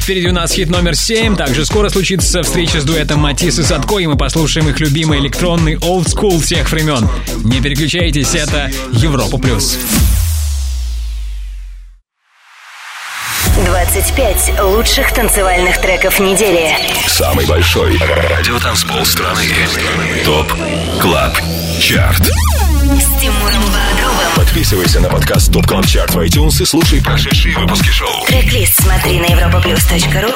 Впереди 0.06 0.28
у 0.28 0.34
нас 0.34 0.52
хит 0.52 0.70
номер 0.70 0.96
7. 0.96 1.36
Также 1.36 1.66
скоро 1.66 1.90
случится 1.90 2.44
встреча 2.44 2.80
с 2.80 2.84
дуэтом 2.84 3.22
Матис 3.22 3.58
и 3.58 3.64
Садко, 3.64 3.98
и 3.98 4.06
мы 4.06 4.16
послушаем 4.16 4.70
их 4.70 4.80
любимый 4.80 5.18
электронный 5.18 5.78
old 5.78 6.06
school 6.06 6.40
всех 6.40 6.72
времен. 6.72 7.10
Не 7.44 7.60
переключайтесь, 7.60 8.36
это 8.36 8.70
Европа 8.92 9.40
плюс. 9.40 9.80
25 13.66 14.62
лучших 14.62 15.12
танцевальных 15.12 15.82
треков 15.82 16.20
недели. 16.20 16.78
Самый 17.08 17.48
большой 17.48 17.98
радиотанцпол 17.98 19.04
страны. 19.08 19.42
Top 20.24 20.54
Club 21.02 21.36
Chart. 21.80 22.22
С 22.22 23.20
Тимуром 23.20 23.64
Бодровым. 23.64 24.15
Подписывайся 24.56 25.02
на 25.02 25.10
подкаст 25.10 25.52
Top 25.52 25.68
Club 25.68 25.86
Chart 25.86 26.16
в 26.16 26.20
iTunes 26.20 26.62
и 26.62 26.66
слушай 26.66 27.04
прошедшие 27.04 27.58
выпуски 27.58 27.90
шоу. 27.90 28.26
Трек-лист 28.26 28.82
смотри 28.82 29.20
на 29.20 29.26
europaplus.ru 29.26 30.32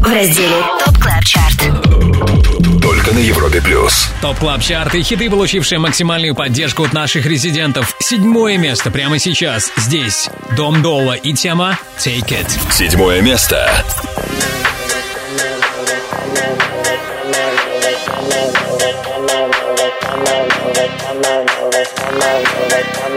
в 0.00 0.14
разделе 0.14 0.62
Top 0.84 0.98
Club 0.98 1.24
Chart. 1.24 2.80
Только 2.80 3.12
на 3.12 3.18
Европе 3.18 3.60
плюс. 3.60 4.08
Top 4.22 4.38
Club 4.38 4.62
Chart 4.62 4.94
и 4.94 5.02
хиты, 5.02 5.28
получившие 5.28 5.80
максимальную 5.80 6.36
поддержку 6.36 6.84
от 6.84 6.92
наших 6.92 7.26
резидентов. 7.26 7.96
Седьмое 7.98 8.56
место 8.56 8.92
прямо 8.92 9.18
сейчас. 9.18 9.72
Здесь 9.76 10.30
Dom 10.56 10.80
Dolla 10.80 11.14
и 11.14 11.32
тема 11.32 11.76
Take 11.98 12.28
It. 12.28 12.48
Седьмое 12.70 13.20
место. 13.20 13.84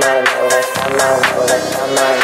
summer, 0.02 0.26
summer, 0.26 1.24
summer, 1.24 1.60
summer. 1.60 2.21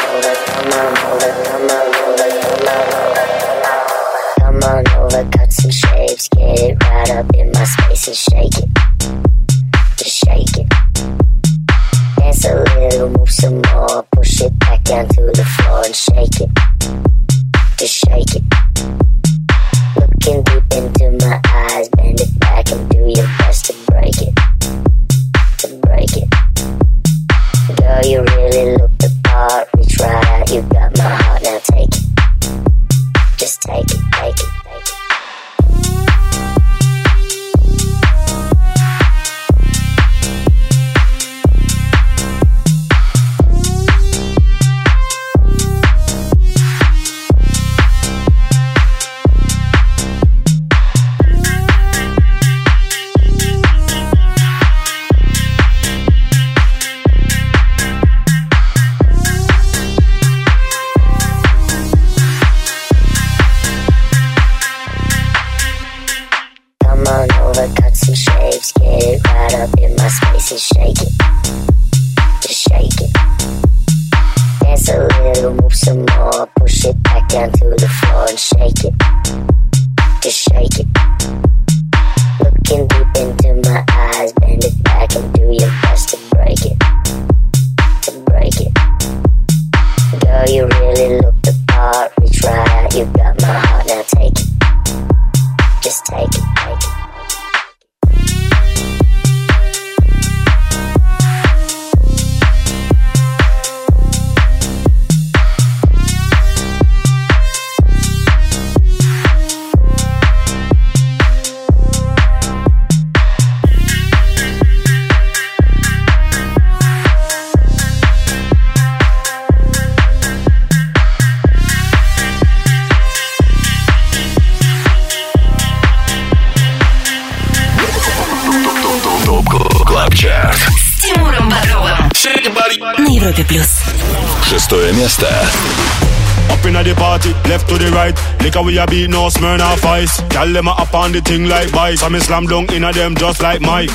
Right. 138.58 138.66
We 138.66 138.78
a 138.78 138.86
beat, 138.86 139.10
no 139.10 139.28
Smirnoff 139.28 139.84
Ice. 139.84 140.20
Gyal 140.34 140.52
them 140.52 140.68
a 140.68 140.72
up 140.72 140.94
on 140.94 141.12
the 141.12 141.20
thing 141.20 141.46
like 141.46 141.68
vice. 141.68 142.00
So 142.00 142.10
me 142.10 142.20
slam 142.20 142.46
dunk 142.46 142.72
inna 142.72 142.92
them 142.92 143.14
just 143.14 143.42
like 143.42 143.60
Mike. 143.60 143.90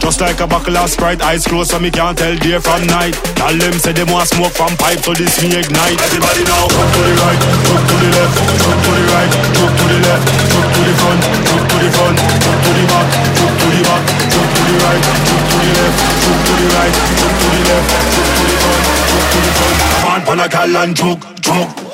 Just 0.00 0.20
like 0.20 0.40
a 0.40 0.46
buckle 0.46 0.76
of 0.76 0.90
Sprite, 0.90 1.22
eyes 1.22 1.46
closed 1.46 1.70
so 1.70 1.78
me 1.78 1.90
can't 1.90 2.16
tell 2.18 2.34
day 2.36 2.58
from 2.58 2.86
night. 2.86 3.14
Gyal 3.38 3.58
them 3.58 3.72
say 3.78 3.92
them 3.92 4.10
want 4.10 4.28
smoke 4.28 4.52
from 4.52 4.76
pipe, 4.76 5.00
so 5.00 5.14
this 5.14 5.40
me 5.42 5.54
ignite. 5.54 6.00
Everybody 6.02 6.44
now, 6.44 6.66
jump 6.68 6.90
to 6.92 7.00
the 7.02 7.14
right, 7.22 7.40
jump 7.66 7.82
to 7.88 7.94
the 8.02 8.08
left, 8.12 8.34
jump 8.62 8.78
to 8.82 8.90
the 8.92 9.04
right, 9.12 9.32
jump 9.54 9.72
to 9.78 9.84
the 9.86 9.98
left, 10.02 10.24
jump 10.50 10.68
to 10.72 10.80
the 10.82 10.94
front, 10.98 11.20
jump 11.46 11.64
to 11.70 11.76
the 11.78 11.90
front, 11.92 12.16
jump 12.42 12.58
to 12.62 12.70
the 12.72 12.84
back, 12.90 13.06
jump 13.38 13.54
to 13.60 13.66
the 13.72 13.80
back, 13.82 14.02
jump 14.32 14.48
to 14.52 14.62
the 14.62 14.74
right, 14.82 15.02
jump 15.26 15.44
to 15.46 15.56
the 15.62 15.70
left, 15.72 15.96
jump 16.22 16.40
to 16.42 16.52
the 16.58 16.66
right, 16.74 16.94
jump 17.18 17.34
to 17.38 17.46
the 17.52 17.60
left, 17.70 17.88
jump 18.12 18.30
to 18.32 18.42
the 18.42 18.56
front, 18.62 18.82
jump 19.08 19.26
to 19.32 19.38
the 19.42 19.50
front. 19.56 19.76
Come 19.92 20.10
on, 20.10 20.20
pan 20.26 20.40
a 20.40 20.46
gal 20.48 20.76
and 20.82 20.96
choke, 20.96 21.22
choke. 21.40 21.91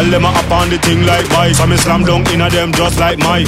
Girl, 0.00 0.16
them 0.16 0.24
a 0.24 0.32
up 0.32 0.48
on 0.48 0.72
the 0.72 0.80
thing 0.80 1.04
like 1.04 1.28
vice. 1.28 1.60
So 1.60 1.68
me 1.68 1.76
slam 1.76 2.08
dunk 2.08 2.32
in 2.32 2.40
a 2.40 2.48
them 2.48 2.72
just 2.72 2.96
like 2.96 3.20
Mike. 3.20 3.44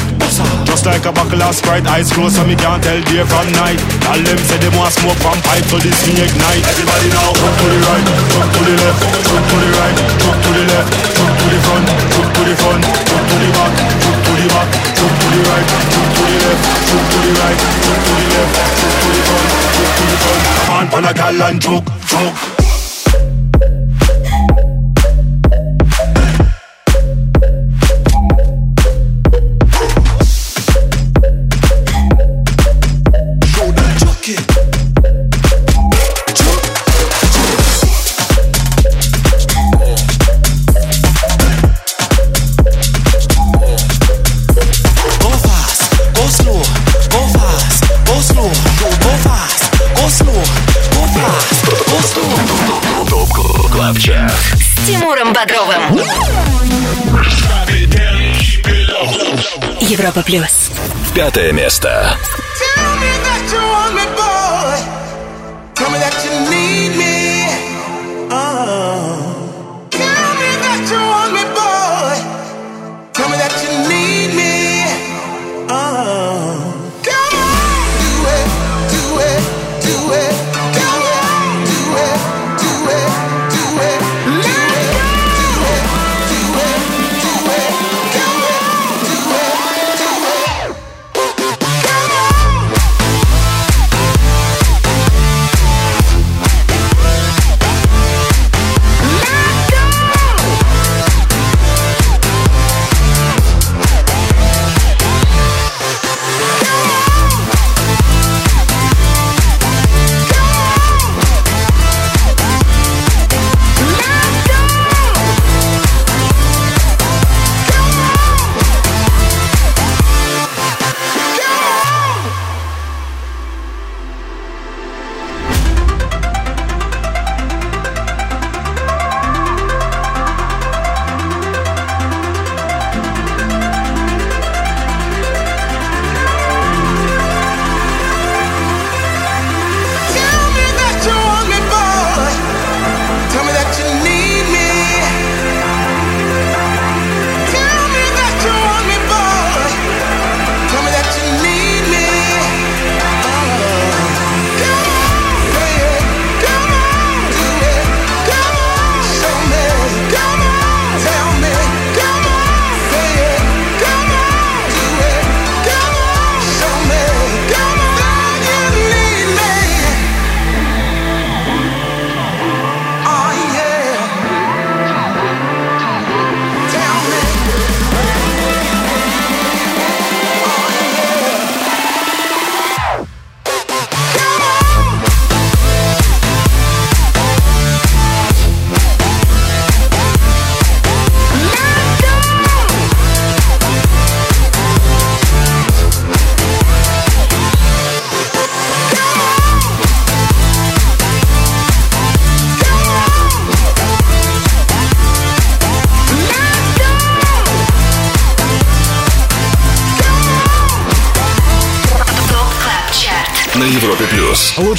Just 0.68 0.84
like 0.84 1.00
a 1.08 1.12
buckle 1.12 1.40
of 1.40 1.56
Sprite, 1.56 1.88
eyes 1.88 2.12
closed 2.12 2.36
so 2.36 2.44
me 2.44 2.52
can't 2.52 2.76
tell 2.84 3.00
day 3.08 3.24
from 3.24 3.48
night. 3.56 3.80
All 4.12 4.20
them 4.20 4.36
say 4.44 4.60
they 4.60 4.68
want 4.76 4.92
smoke 4.92 5.16
from 5.24 5.40
pipe, 5.48 5.64
so 5.72 5.80
this 5.80 5.96
thing 6.04 6.20
ignite. 6.20 6.60
Everybody 6.68 7.08
now, 7.08 7.32
jump 7.40 7.56
to 7.56 7.66
the 7.72 7.78
right, 7.88 8.04
jump 8.36 8.52
to 8.52 8.60
the 8.68 8.74
left, 8.84 9.00
jump 9.00 9.44
to 9.48 9.56
the 9.64 9.68
right, 9.80 9.96
jump 9.96 10.36
to 10.44 10.50
the 10.52 10.64
left, 10.68 10.88
jump 11.16 11.32
to 11.40 11.46
the 11.48 11.58
front, 11.64 11.86
jump 11.88 12.28
to 12.36 12.42
the 12.44 12.54
front, 12.60 12.82
jump 12.84 13.24
to 13.32 13.36
the 13.40 13.48
back, 13.56 13.72
jump 13.96 14.18
to 14.20 14.32
the 14.36 14.46
back, 14.52 14.68
jump 14.92 15.14
to 15.16 15.26
the 15.32 15.40
right, 15.48 15.66
jump 15.88 16.08
to 16.12 16.22
the 16.28 16.36
left, 16.36 16.62
jump 16.84 17.04
to 17.08 17.16
the 17.16 17.32
right, 17.32 17.60
jump 17.80 18.00
to 18.04 18.12
the 18.12 18.26
left, 18.28 18.52
jump 18.76 18.96
to 19.00 19.08
the 19.08 19.22
front, 19.24 19.48
jump 19.72 19.92
to 19.96 20.04
the 20.04 20.16
front. 20.20 20.42
On, 20.68 20.84
pan 20.92 21.04
a 21.08 21.12
gal 21.16 21.42
and 21.48 21.56
choke, 21.64 21.88
choke. 22.04 22.61
Бодровым. 55.42 55.98
Европа 59.80 60.22
плюс. 60.22 60.70
Пятое 61.16 61.50
место. 61.50 62.16
Tell 62.60 62.96
me 63.00 63.10
that 63.24 63.52
you 63.52 63.60
want 63.60 63.92
me, 63.96 64.04
boy. 64.14 64.78
Tell 65.74 65.90
me 65.90 65.98
that 65.98 66.24
you 66.24 66.32
need 66.48 66.96
me. 66.96 67.11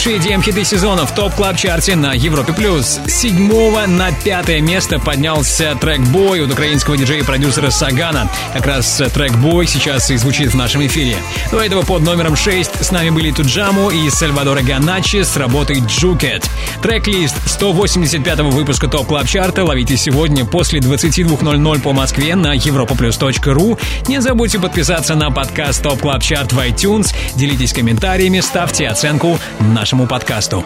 Лучшие 0.06 0.20
EDM-хиты 0.20 0.66
сезона 0.66 1.06
в 1.06 1.16
топ 1.16 1.34
клаб 1.34 1.56
чарте 1.56 1.96
на 1.96 2.12
Европе 2.12 2.52
плюс. 2.52 3.00
Седьмого 3.08 3.86
на 3.86 4.12
пятое 4.12 4.60
место 4.60 5.00
поднялся 5.00 5.78
трек 5.80 6.02
«Бой» 6.02 6.44
от 6.44 6.52
украинского 6.52 6.98
диджея 6.98 7.22
и 7.22 7.24
продюсера 7.24 7.70
Сагана. 7.70 8.30
Как 8.52 8.66
раз 8.66 9.02
трек 9.14 9.32
«Бой» 9.38 9.66
сейчас 9.66 10.12
и 10.12 10.18
звучит 10.18 10.52
в 10.52 10.58
нашем 10.58 10.86
эфире. 10.86 11.16
До 11.52 11.62
этого 11.62 11.84
под 11.84 12.02
номером 12.02 12.36
6 12.36 12.84
с 12.84 12.92
нами 12.92 13.12
были 13.12 13.32
Туджаму 13.32 13.92
и 13.92 14.10
Сальвадора 14.10 14.62
Ганачи 14.62 15.24
с 15.24 15.38
работой 15.38 15.82
«Джукет». 15.88 16.50
Трек-лист 16.82 17.38
185-го 17.46 18.50
выпуска 18.50 18.90
топ 18.90 19.08
клаб 19.08 19.26
чарта 19.26 19.64
ловите 19.64 19.96
сегодня 19.96 20.44
после 20.44 20.82
22.00 20.82 21.80
по 21.80 21.94
Москве 21.94 22.36
на 22.36 22.58
europaplus.ru. 22.58 23.80
Не 24.10 24.20
забудьте 24.20 24.60
подписаться 24.60 25.16
на 25.16 25.32
подкаст 25.32 25.82
топ 25.82 26.02
клаб 26.02 26.22
чарт 26.22 26.52
в 26.52 26.60
iTunes, 26.60 27.16
делитесь 27.36 27.72
комментариями, 27.72 28.42
ставьте 28.42 28.90
оценку 28.90 29.40
нашему 29.62 29.93
подкасту. 29.94 30.66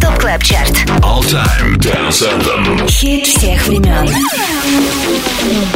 ТОП 0.00 0.18
КЛАБ 0.18 0.42
ЧАРТ. 0.42 0.70
All 1.02 1.20
Time 1.22 1.76
Dance 1.78 2.22
Anthem. 2.22 2.88
Хит 2.88 3.26
всех 3.26 3.66
времен. 3.66 4.06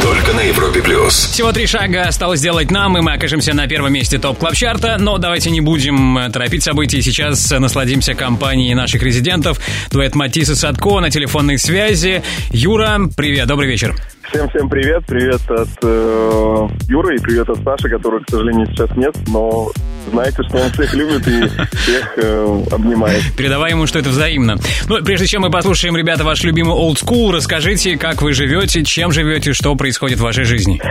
Только 0.01 0.33
на 0.33 0.41
Европе 0.41 0.81
Плюс. 0.81 1.13
Всего 1.13 1.51
три 1.51 1.65
шага 1.67 2.03
осталось 2.03 2.39
сделать 2.39 2.71
нам, 2.71 2.97
и 2.97 3.01
мы 3.01 3.13
окажемся 3.13 3.53
на 3.53 3.67
первом 3.67 3.93
месте 3.93 4.19
топ 4.19 4.37
клаб 4.37 4.53
чарта 4.53 4.97
но 4.99 5.17
давайте 5.17 5.49
не 5.49 5.59
будем 5.59 6.17
э, 6.17 6.29
торопить 6.29 6.63
события. 6.63 7.01
Сейчас 7.01 7.51
э, 7.51 7.59
насладимся 7.59 8.13
компанией 8.13 8.73
наших 8.73 9.03
резидентов. 9.03 9.59
Дуэт 9.91 10.15
Матис 10.15 10.49
и 10.49 10.55
Садко 10.55 11.01
на 11.01 11.09
телефонной 11.09 11.57
связи. 11.57 12.23
Юра, 12.51 12.99
привет, 13.17 13.47
добрый 13.47 13.67
вечер. 13.67 13.95
Всем-всем 14.31 14.69
привет. 14.69 15.03
Привет 15.07 15.41
от 15.49 15.69
э, 15.83 16.67
Юры 16.87 17.17
и 17.17 17.19
привет 17.19 17.49
от 17.49 17.61
Саши, 17.63 17.89
которого, 17.89 18.23
к 18.23 18.29
сожалению, 18.29 18.67
сейчас 18.67 18.89
нет. 18.95 19.15
Но 19.27 19.71
знаете, 20.09 20.37
что 20.47 20.57
он 20.57 20.71
всех 20.71 20.93
любит 20.93 21.27
и 21.27 21.47
всех 21.77 22.13
э, 22.17 22.63
обнимает. 22.71 23.23
Передавай 23.37 23.71
ему, 23.71 23.87
что 23.87 23.99
это 23.99 24.09
взаимно. 24.09 24.57
Ну, 24.87 25.03
прежде 25.03 25.27
чем 25.27 25.41
мы 25.41 25.51
послушаем, 25.51 25.95
ребята, 25.95 26.23
ваш 26.23 26.43
любимый 26.43 26.75
old 26.75 26.95
school, 26.95 27.31
расскажите, 27.31 27.97
как 27.97 28.21
вы 28.21 28.33
живете, 28.33 28.83
чем 28.83 29.11
живете, 29.11 29.53
что 29.53 29.75
происходит 29.75 30.19
в 30.19 30.23
вашей 30.23 30.43
жизни. 30.43 30.81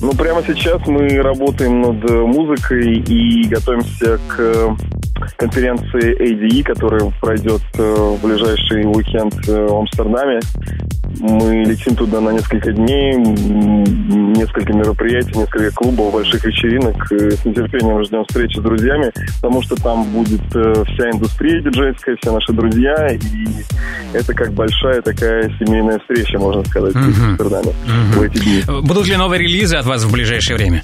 Ну, 0.00 0.12
прямо 0.12 0.42
сейчас 0.46 0.80
мы 0.86 1.08
работаем 1.22 1.80
над 1.80 2.10
музыкой 2.10 2.98
и 2.98 3.44
готовимся 3.48 4.18
к 4.28 4.36
э, 4.38 4.68
конференции 5.36 6.14
ADE, 6.20 6.62
которая 6.62 7.10
пройдет 7.20 7.62
э, 7.78 7.82
в 7.82 8.20
ближайший 8.22 8.84
уикенд 8.84 9.34
э, 9.48 9.66
в 9.66 9.74
Амстердаме. 9.74 10.40
Мы 11.20 11.64
летим 11.64 11.94
туда 11.96 12.20
на 12.20 12.30
несколько 12.30 12.72
дней, 12.72 13.14
несколько 14.36 14.72
мероприятий, 14.72 15.38
несколько 15.38 15.70
клубов, 15.72 16.12
больших 16.12 16.44
вечеринок. 16.44 17.10
Э, 17.12 17.30
С 17.30 17.44
нетерпением 17.44 18.02
ждем 18.04 18.24
встречи 18.28 18.58
с 18.58 18.62
друзьями, 18.62 19.10
потому 19.40 19.62
что 19.62 19.76
там 19.76 20.04
будет 20.12 20.42
э, 20.54 20.84
вся 20.94 21.10
индустрия 21.10 21.60
диджейская, 21.62 22.16
все 22.20 22.32
наши 22.32 22.52
друзья, 22.52 22.94
и 23.12 23.46
это 24.16 24.34
как 24.34 24.52
большая 24.52 25.00
такая 25.02 25.50
семейная 25.58 25.98
встреча, 26.00 26.38
можно 26.38 26.64
сказать, 26.64 26.94
в 26.94 26.98
Мгм. 26.98 27.30
Амстердаме 27.30 27.72
в 28.14 28.22
эти 28.22 28.38
дни. 28.38 28.62
Будут 28.82 29.06
ли 29.06 29.16
новые 29.16 29.40
релизы 29.42 29.76
от 29.76 29.86
вас 29.86 30.04
в 30.04 30.12
ближайшее 30.12 30.56
время? 30.56 30.82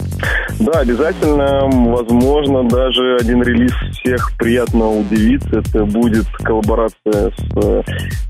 Да, 0.61 0.81
обязательно, 0.81 1.61
возможно, 1.91 2.69
даже 2.69 3.17
один 3.21 3.43
релиз 3.43 3.73
всех 4.01 4.33
приятно 4.39 4.89
удивит. 4.91 5.43
Это 5.53 5.85
будет 5.85 6.27
коллаборация 6.43 7.31
с 7.31 7.57
э, 7.65 7.83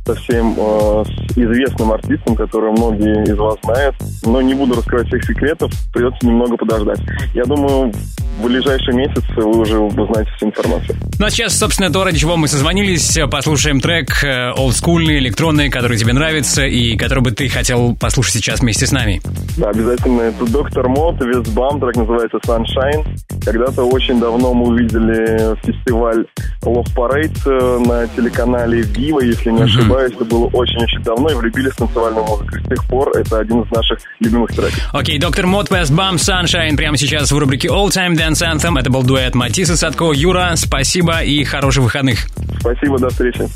совсем 0.06 0.54
э, 0.56 1.04
с 1.04 1.38
известным 1.38 1.91
артистом, 1.94 2.36
которого 2.36 2.72
многие 2.72 3.24
из 3.24 3.36
вас 3.36 3.56
знают. 3.64 3.94
Но 4.24 4.40
не 4.42 4.54
буду 4.54 4.74
раскрывать 4.74 5.08
всех 5.08 5.24
секретов, 5.24 5.72
придется 5.92 6.26
немного 6.26 6.56
подождать. 6.56 7.00
Я 7.34 7.44
думаю, 7.44 7.92
в 8.38 8.46
ближайший 8.46 8.94
месяц 8.94 9.22
вы 9.36 9.60
уже 9.60 9.78
узнаете 9.78 10.30
всю 10.36 10.46
информацию. 10.46 10.96
Ну 11.18 11.26
а 11.26 11.30
сейчас, 11.30 11.56
собственно, 11.56 11.90
то, 11.92 12.04
ради 12.04 12.18
чего 12.18 12.36
мы 12.36 12.48
созвонились. 12.48 13.18
Послушаем 13.30 13.80
трек 13.80 14.24
э, 14.24 14.52
олдскульный, 14.52 15.18
электронный, 15.18 15.70
который 15.70 15.96
тебе 15.96 16.12
нравится 16.12 16.64
и 16.64 16.96
который 16.96 17.22
бы 17.22 17.30
ты 17.30 17.48
хотел 17.48 17.94
послушать 17.96 18.34
сейчас 18.34 18.60
вместе 18.60 18.86
с 18.86 18.92
нами. 18.92 19.20
Да, 19.56 19.70
обязательно. 19.70 20.22
Это 20.22 20.46
Доктор 20.46 20.88
Мот, 20.88 21.20
Вестбам, 21.20 21.80
трек 21.80 21.96
называется 21.96 22.38
Sunshine. 22.38 23.06
Когда-то 23.44 23.84
очень 23.84 24.20
давно 24.20 24.54
мы 24.54 24.68
увидели 24.68 25.56
фестиваль 25.64 26.26
Love 26.62 26.86
Parade 26.94 27.38
э, 27.46 27.78
на 27.86 28.06
телеканале 28.08 28.82
Viva, 28.82 29.24
если 29.24 29.50
не 29.50 29.62
ошибаюсь. 29.62 30.12
Это 30.14 30.24
было 30.24 30.46
очень-очень 30.46 31.02
давно 31.02 31.30
и 31.30 31.34
влюбились 31.34 31.72
в 31.72 31.76
танцевальную 31.76 32.24
музыку. 32.24 32.54
С 32.64 32.68
тех 32.68 32.84
пор 32.86 33.10
это 33.16 33.38
один 33.38 33.62
из 33.62 33.70
наших 33.70 33.98
любимых 34.20 34.50
треков. 34.50 34.88
Окей, 34.92 35.18
доктор 35.18 35.46
Мот, 35.46 35.70
West 35.70 35.92
Bum, 35.92 36.14
Sunshine 36.14 36.76
прямо 36.76 36.96
сейчас 36.96 37.32
в 37.32 37.38
рубрике 37.38 37.68
All 37.68 37.88
Time 37.88 38.14
Dance 38.14 38.42
Anthem. 38.42 38.78
Это 38.78 38.90
был 38.90 39.02
дуэт 39.02 39.34
Матисса 39.34 39.76
Садко. 39.76 40.12
Юра, 40.12 40.52
спасибо 40.56 41.22
и 41.22 41.42
хороших 41.44 41.84
выходных. 41.84 42.26
Спасибо, 42.60 42.98
до 42.98 43.08
встречи. 43.08 43.48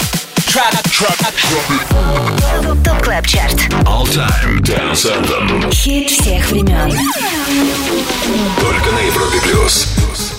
ТОП 2.85 3.03
КЛАБ 3.03 3.27
ЧАРТ. 3.27 3.69
All 3.85 4.07
Time 4.07 4.61
Dance 4.63 5.05
Anthem. 5.05 5.71
Хит 5.71 6.09
всех 6.09 6.51
времен. 6.51 6.91
Только 8.61 8.91
на 8.93 9.01
Европе 9.01 9.39
плюс. 9.43 9.76
На 9.77 10.36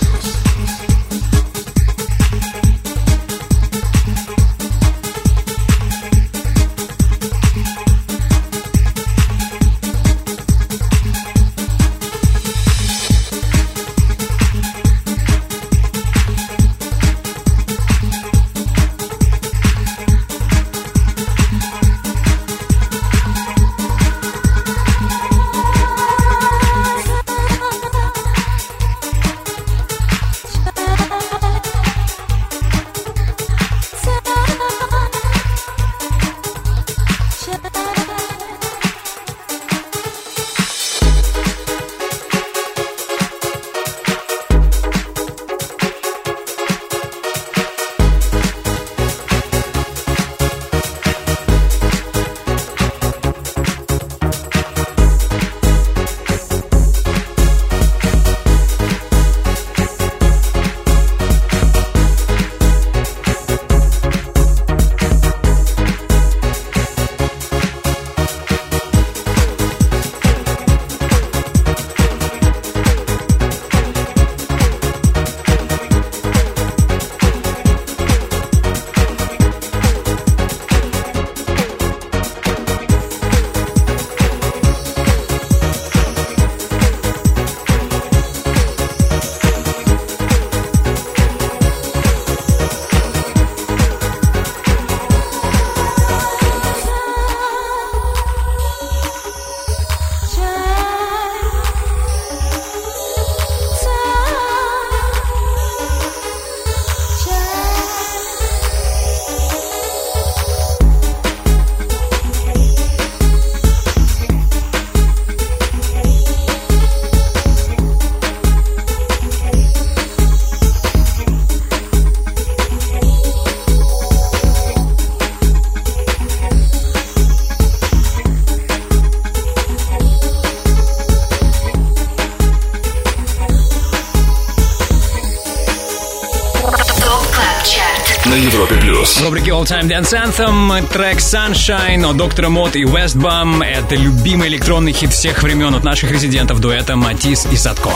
All 139.58 139.66
Time 139.66 139.90
Dance 139.90 140.14
Anthem 140.14 140.88
трек 140.90 141.18
Sunshine 141.18 142.08
от 142.08 142.16
Доктора 142.16 142.50
Motte 142.50 142.76
и 142.76 142.84
Westbam. 142.84 143.66
Это 143.66 143.96
любимый 143.96 144.50
электронный 144.50 144.94
хит 144.94 145.12
всех 145.12 145.42
времен 145.42 145.74
от 145.74 145.84
наших 145.84 146.12
резидентов 146.12 146.60
дуэта 146.60 146.96
Матис 146.96 147.48
и 147.52 147.58
Садко. 147.58 147.90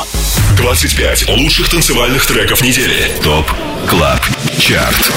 25 0.57 1.29
лучших 1.29 1.69
танцевальных 1.69 2.25
треков 2.25 2.63
недели. 2.63 3.11
Top 3.23 3.45
Club 3.87 4.19
Chart. 4.57 5.11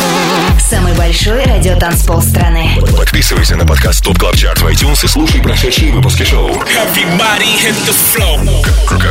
Самый 0.60 0.92
большой 0.92 1.44
радиотанцпол 1.44 2.20
страны. 2.20 2.76
Подписывайся 2.94 3.56
на 3.56 3.64
подкаст 3.64 4.04
Top 4.04 4.18
Club 4.18 4.36
Chart 4.36 4.60
в 4.60 4.66
iTunes 4.66 5.02
и 5.02 5.08
слушай 5.08 5.40
прошедшие 5.40 5.92
выпуски 5.92 6.24
шоу. 6.24 6.62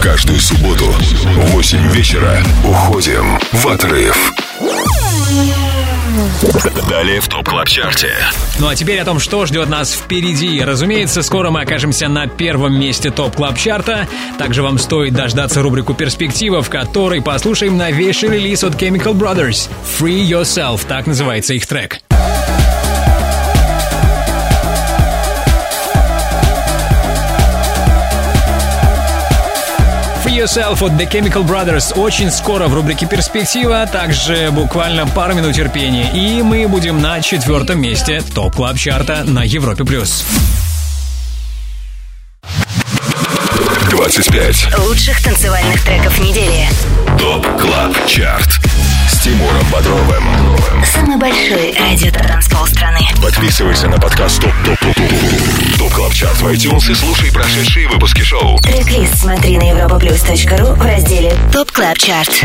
Каждую 0.03 0.39
субботу 0.39 0.85
в 0.85 1.51
8 1.53 1.91
вечера 1.93 2.43
уходим 2.63 3.39
в 3.53 3.67
отрыв. 3.67 4.31
Далее 6.89 7.19
в 7.21 7.27
Top 7.27 7.47
Club 7.47 7.67
Chart 7.67 8.00
е. 8.00 8.13
Ну 8.59 8.67
а 8.67 8.75
теперь 8.75 8.99
о 8.99 9.05
том, 9.05 9.19
что 9.19 9.45
ждет 9.45 9.69
нас 9.69 9.93
впереди. 9.93 10.61
Разумеется, 10.61 11.23
скоро 11.23 11.49
мы 11.49 11.61
окажемся 11.61 12.07
на 12.07 12.27
первом 12.27 12.79
месте 12.79 13.09
Top 13.09 13.35
Club 13.35 13.57
Chart 13.57 13.99
а 13.99 14.07
Также 14.37 14.61
вам 14.61 14.77
стоит 14.77 15.13
дождаться 15.13 15.61
рубрику 15.61 15.93
«Перспектива», 15.93 16.61
в 16.61 16.69
которой 16.69 17.21
послушаем 17.21 17.77
новейший 17.77 18.29
релиз 18.29 18.63
от 18.63 18.75
Chemical 18.75 19.13
Brothers 19.13 19.69
«Free 19.99 20.23
Yourself», 20.23 20.81
так 20.87 21.07
называется 21.07 21.53
их 21.53 21.65
трек. 21.65 21.99
Yourself 30.43 30.83
от 30.83 30.91
The 30.91 31.09
Chemical 31.09 31.47
Brothers 31.47 31.97
очень 31.97 32.29
скоро 32.29 32.67
в 32.67 32.73
рубрике 32.73 33.05
«Перспектива», 33.05 33.87
также 33.89 34.49
буквально 34.51 35.07
пару 35.07 35.35
минут 35.35 35.55
терпения, 35.55 36.11
и 36.13 36.41
мы 36.41 36.67
будем 36.67 37.01
на 37.01 37.21
четвертом 37.21 37.79
месте 37.79 38.21
Top 38.35 38.53
Club 38.53 38.77
Chart 38.77 39.16
а 39.16 39.23
на 39.23 39.43
Европе 39.43 39.85
плюс. 39.85 40.25
25 43.89 44.79
Лучших 44.79 45.23
танцевальных 45.23 45.81
треков 45.85 46.19
недели. 46.19 46.67
Top 47.17 47.47
Club 47.61 48.05
Chart 48.05 48.59
Тимуром 49.23 49.63
Бодровым. 49.71 50.83
Самый 50.83 51.15
большой 51.15 51.73
радиотанцпол 51.79 52.67
страны. 52.67 52.99
Подписывайся 53.21 53.87
на 53.87 53.97
подкаст 53.97 54.41
Top 54.41 54.51
Top 54.65 54.77
Top 54.79 54.95
Top 54.95 55.77
Top 55.79 55.93
Club 55.93 56.13
Chart 56.13 56.41
в 56.41 56.47
iTunes 56.47 56.91
и 56.91 56.93
слушай 56.93 57.31
прошедшие 57.31 57.87
выпуски 57.87 58.21
шоу. 58.21 58.57
Трек-лист 58.57 59.19
смотри 59.19 59.57
на 59.57 59.71
europaplus.ru 59.71 60.73
в 60.73 60.85
разделе 60.85 61.33
Top 61.53 61.71
Club 61.71 61.97
Chart. 61.99 62.43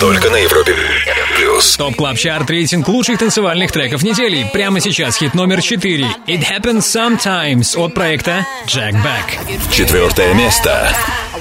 Только 0.00 0.30
на 0.30 0.36
Европе 0.36 0.74
Плюс. 1.36 1.76
Top 1.76 1.96
Club 1.96 2.16
Chart 2.16 2.48
рейтинг 2.48 2.88
лучших 2.88 3.18
танцевальных 3.18 3.72
треков 3.72 4.02
недели. 4.02 4.48
Прямо 4.54 4.80
сейчас 4.80 5.18
хит 5.18 5.34
номер 5.34 5.60
4. 5.60 6.06
It 6.28 6.46
Happens 6.50 6.78
Sometimes 6.78 7.78
от 7.78 7.92
проекта 7.92 8.46
Jack 8.66 8.94
Back. 8.94 9.38
Четвертое 9.70 10.32
место. 10.32 10.96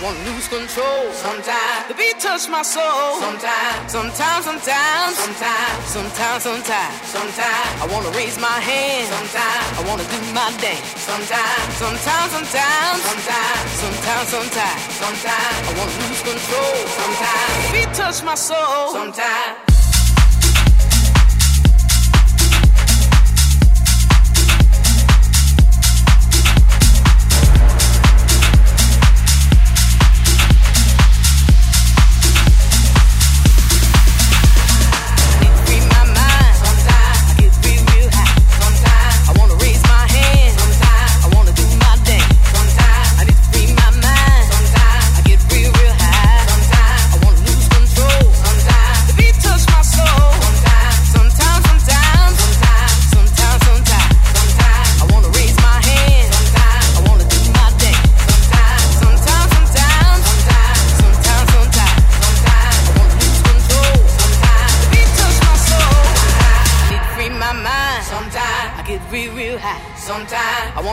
Wanna 0.05 0.19
lose 0.19 0.47
control 0.47 1.11
sometimes. 1.13 1.87
The 1.87 1.95
beat 1.95 2.19
touch 2.19 2.47
my 2.47 2.61
soul 2.61 3.17
sometimes. 3.19 3.91
Sometimes, 3.91 4.45
sometimes, 4.45 5.17
sometimes, 5.17 5.85
sometimes, 5.89 6.43
sometimes, 6.43 6.93
sometimes. 7.09 7.81
I 7.81 7.87
wanna 7.89 8.11
raise 8.11 8.37
my 8.37 8.59
hand 8.69 9.07
sometimes. 9.09 9.65
I 9.73 9.81
wanna 9.89 10.05
do 10.05 10.19
my 10.29 10.53
dance 10.61 10.85
sometimes. 11.01 11.73
Sometimes, 11.81 12.29
sometimes, 12.37 13.01
sometimes, 13.01 13.71
sometimes, 13.81 14.27
sometimes, 14.29 14.93
sometimes. 15.01 15.57
I 15.65 15.73
wanna 15.73 15.97
lose 16.05 16.21
control 16.21 16.75
sometimes. 17.01 17.65
The 17.65 17.71
beat 17.73 17.91
touch 17.97 18.21
my 18.21 18.35
soul 18.35 18.93
sometimes. 18.93 19.64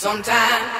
Sometimes. 0.00 0.79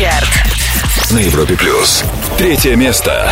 Чарт. 0.00 0.30
На 1.10 1.18
Европе 1.18 1.56
Плюс. 1.56 2.04
Третье 2.38 2.74
место. 2.74 3.30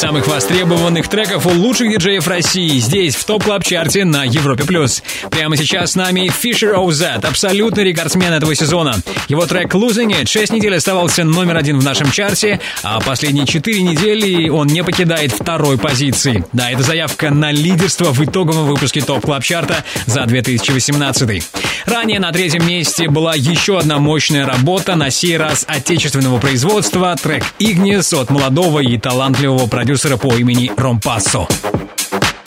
Самых 0.00 0.28
востребованных 0.28 1.08
треков 1.08 1.44
у 1.44 1.50
лучших 1.50 1.90
диджеев 1.90 2.26
России 2.26 2.78
здесь, 2.78 3.14
в 3.14 3.24
топ 3.26 3.44
клаб 3.44 3.62
чарте 3.62 4.06
на 4.06 4.24
Европе+. 4.24 4.64
плюс. 4.64 5.02
Прямо 5.30 5.58
сейчас 5.58 5.92
с 5.92 5.94
нами 5.94 6.30
Fisher 6.30 6.74
OZ, 6.74 7.26
абсолютный 7.26 7.84
рекордсмен 7.84 8.32
этого 8.32 8.54
сезона. 8.54 8.96
Его 9.28 9.44
трек 9.44 9.74
Losing 9.74 10.18
It 10.18 10.26
6 10.26 10.54
недель 10.54 10.74
оставался 10.74 11.22
номер 11.24 11.58
один 11.58 11.78
в 11.78 11.84
нашем 11.84 12.10
чарте, 12.10 12.60
а 12.82 12.98
последние 13.00 13.44
4 13.46 13.82
недели 13.82 14.48
он 14.48 14.68
не 14.68 14.82
покидает 14.82 15.32
второй 15.32 15.76
позиции. 15.76 16.46
Да, 16.54 16.70
это 16.70 16.82
заявка 16.82 17.28
на 17.28 17.52
лидерство 17.52 18.10
в 18.10 18.24
итоговом 18.24 18.68
выпуске 18.68 19.02
топ 19.02 19.26
клаб 19.26 19.44
чарта 19.44 19.84
за 20.06 20.24
2018. 20.24 21.42
Ранее 21.90 22.20
на 22.20 22.30
третьем 22.32 22.66
месте 22.66 23.08
была 23.08 23.34
еще 23.34 23.78
одна 23.78 23.98
мощная 23.98 24.46
работа, 24.46 24.94
на 24.94 25.10
сей 25.10 25.36
раз 25.36 25.64
отечественного 25.66 26.38
производства, 26.38 27.16
трек 27.20 27.44
Ignis 27.58 28.14
от 28.18 28.30
молодого 28.30 28.80
и 28.80 28.96
талантливого 28.96 29.66
продюсера 29.66 30.16
по 30.16 30.32
имени 30.34 30.70
Ромпассо. 30.76 31.48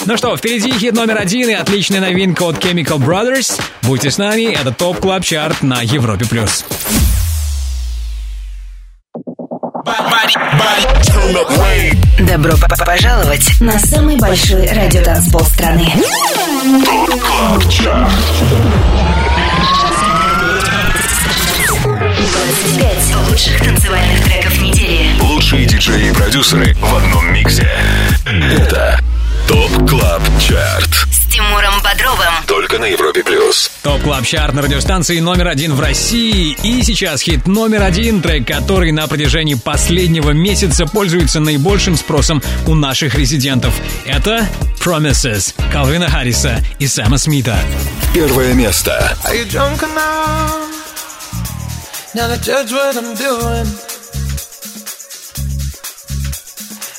Ну 0.06 0.18
что, 0.18 0.36
впереди 0.38 0.72
хит 0.72 0.94
номер 0.94 1.18
один 1.18 1.50
и 1.50 1.54
отличная 1.54 2.00
новинка 2.02 2.44
от 2.44 2.64
Chemical 2.64 2.98
Brothers. 2.98 3.60
Будьте 3.84 4.12
с 4.12 4.18
нами, 4.18 4.54
это 4.54 4.72
Top 4.72 5.00
Club 5.00 5.24
Chart 5.24 5.62
на 5.62 5.82
Европе 5.82 6.26
плюс. 6.26 6.64
Добро 12.20 12.54
п- 12.58 12.86
пожаловать 12.86 13.60
на 13.60 13.78
самый 13.80 14.18
большой 14.18 14.68
радиотанцпол 14.68 15.42
страны. 15.42 15.88
Club 16.86 17.70
Chart. 17.70 18.12
25 21.84 23.16
лучших 23.30 23.60
танцевальных 23.62 24.24
треков 24.24 24.62
недели. 24.62 25.20
Лучшие 25.22 25.66
диджеи 25.66 26.10
и 26.10 26.14
продюсеры 26.14 26.74
в 26.76 26.96
одном 26.96 27.34
миксе. 27.34 27.70
Это 28.26 29.00
Top 29.48 29.90
Club 29.90 30.22
Chart. 30.40 31.03
Тимуром 31.54 31.84
Бодровым. 31.84 32.34
Только 32.48 32.80
на 32.80 32.86
Европе 32.86 33.24
плюс. 33.24 33.70
Top 33.84 34.02
Club 34.02 34.26
Chart 34.26 34.56
на 34.56 34.64
радиостанции 34.64 35.20
номер 35.20 35.50
один 35.50 35.76
в 35.76 35.80
России. 35.80 36.58
И 36.64 36.82
сейчас 36.82 37.22
хит 37.22 37.46
номер 37.46 37.84
один, 37.84 38.24
трек, 38.24 38.48
который 38.48 38.92
на 38.92 39.06
протяжении 39.08 39.54
последнего 39.54 40.32
месяца 40.32 40.88
пользуется 40.88 41.40
наибольшим 41.40 41.96
спросом 41.96 42.42
у 42.66 42.74
наших 42.74 43.14
резидентов. 43.14 43.72
Это 44.06 44.48
Promises 44.84 45.54
Калвина 45.72 46.10
Харриса 46.10 46.60
и 46.80 46.88
Сэма 46.88 47.20
Смита. 47.20 47.60
Первое 48.16 48.54
место. 48.54 49.16
Are 49.26 49.36
you 49.36 49.46
drunk 49.48 49.84
enough 49.84 50.72
now 52.16 52.34
to 52.34 52.42
judge 52.42 52.72
what 52.72 52.98
I'm 52.98 53.14
doing? 53.14 53.68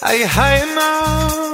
Are 0.01 0.15
you 0.15 0.29
high 0.29 0.63
enough 0.63 1.54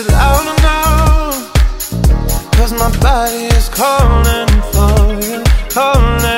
It 0.00 0.06
loud 0.12 0.46
enough? 0.58 1.52
Cause 2.52 2.72
my 2.72 2.88
body 3.00 3.46
is 3.46 3.68
calling 3.68 4.46
for 4.70 5.18
you, 5.26 5.42
calling 5.70 6.37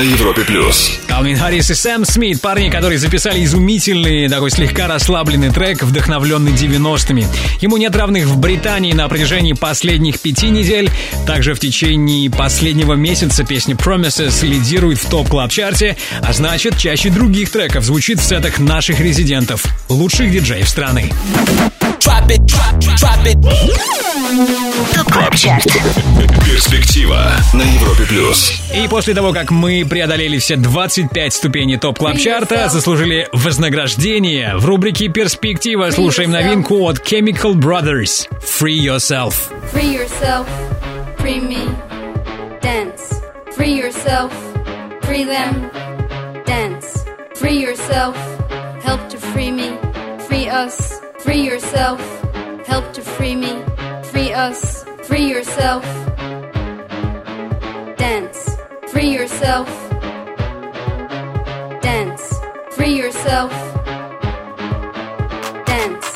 На 0.00 0.04
Европе 0.04 0.44
плюс. 0.44 0.98
Калвин 1.08 1.36
Харрис 1.36 1.70
и 1.70 1.74
Сэм 1.74 2.06
Смит, 2.06 2.40
парни, 2.40 2.70
которые 2.70 2.98
записали 2.98 3.44
изумительный, 3.44 4.30
такой 4.30 4.50
слегка 4.50 4.86
расслабленный 4.86 5.50
трек, 5.50 5.82
вдохновленный 5.82 6.52
90-ми. 6.52 7.26
Ему 7.60 7.76
нет 7.76 7.94
равных 7.94 8.24
в 8.24 8.38
Британии 8.38 8.94
на 8.94 9.06
протяжении 9.10 9.52
последних 9.52 10.18
пяти 10.18 10.48
недель. 10.48 10.90
Также 11.26 11.52
в 11.52 11.60
течение 11.60 12.30
последнего 12.30 12.94
месяца 12.94 13.44
песня 13.44 13.74
Promises 13.74 14.42
лидирует 14.42 15.00
в 15.00 15.10
топ 15.10 15.28
клаб 15.28 15.50
чарте 15.50 15.98
а 16.22 16.32
значит, 16.32 16.78
чаще 16.78 17.10
других 17.10 17.50
треков 17.50 17.84
звучит 17.84 18.20
в 18.20 18.24
сетах 18.24 18.58
наших 18.58 19.00
резидентов, 19.00 19.66
лучших 19.90 20.30
диджеев 20.30 20.66
страны. 20.66 21.12
ТОП 22.00 22.32
Club 25.12 25.36
Chart. 25.36 25.66
Перспектива 26.44 27.32
на 27.52 27.62
Европе 27.62 28.04
плюс. 28.04 28.52
И 28.74 28.88
после 28.88 29.14
того, 29.14 29.32
как 29.32 29.50
мы 29.50 29.84
преодолели 29.90 30.38
все 30.38 30.56
25 30.56 31.34
ступеней 31.34 31.76
Top 31.76 31.98
Club 31.98 32.16
Chart 32.16 32.61
а 32.61 32.70
заслужили 32.70 33.28
вознаграждение. 33.32 34.56
В 34.56 34.64
рубрике 34.64 35.08
«Перспектива» 35.08 35.90
слушаем 35.90 36.30
новинку 36.30 36.88
от 36.88 37.00
Chemical 37.00 37.54
Brothers 37.54 38.26
«Free 38.40 38.78
Yourself». 38.78 39.34
Free 39.72 39.92
yourself, 39.92 40.46
free 41.18 41.40
me, 41.40 41.68
dance. 42.62 43.20
Free 43.56 43.74
yourself, 43.76 44.32
free 45.02 45.24
them, 45.24 45.70
dance. 46.46 47.04
Free 47.34 47.60
yourself, 47.60 48.16
help 48.82 49.00
to 49.10 49.18
free 49.18 49.50
me, 49.50 49.76
free 50.28 50.48
us. 50.48 51.00
Free 51.18 51.42
yourself, 51.42 52.00
help 52.66 52.92
to 52.94 53.02
free 53.02 53.34
me, 53.34 53.62
free 54.04 54.32
us. 54.32 54.84
Free 55.04 55.28
yourself, 55.28 55.84
dance. 57.96 58.56
Free 58.92 59.12
yourself, 59.14 59.68
dance. 61.90 62.38
Free 62.76 62.94
yourself, 63.02 63.52
dance. 65.66 66.06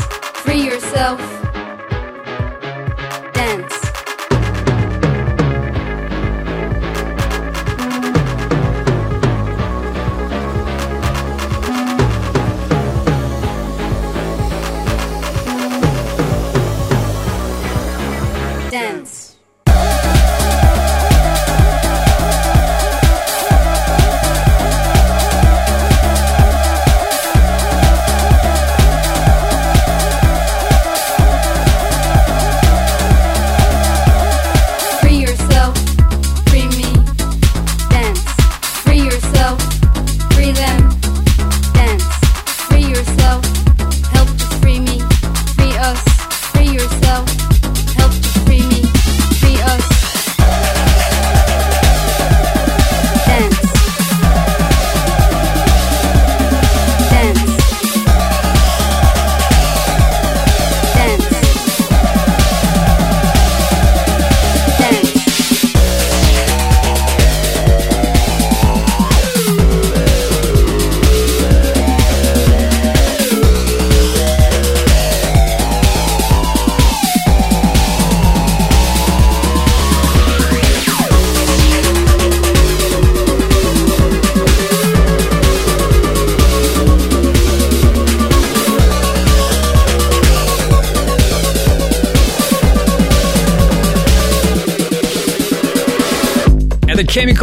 Free 0.44 0.62
yourself, 0.70 1.20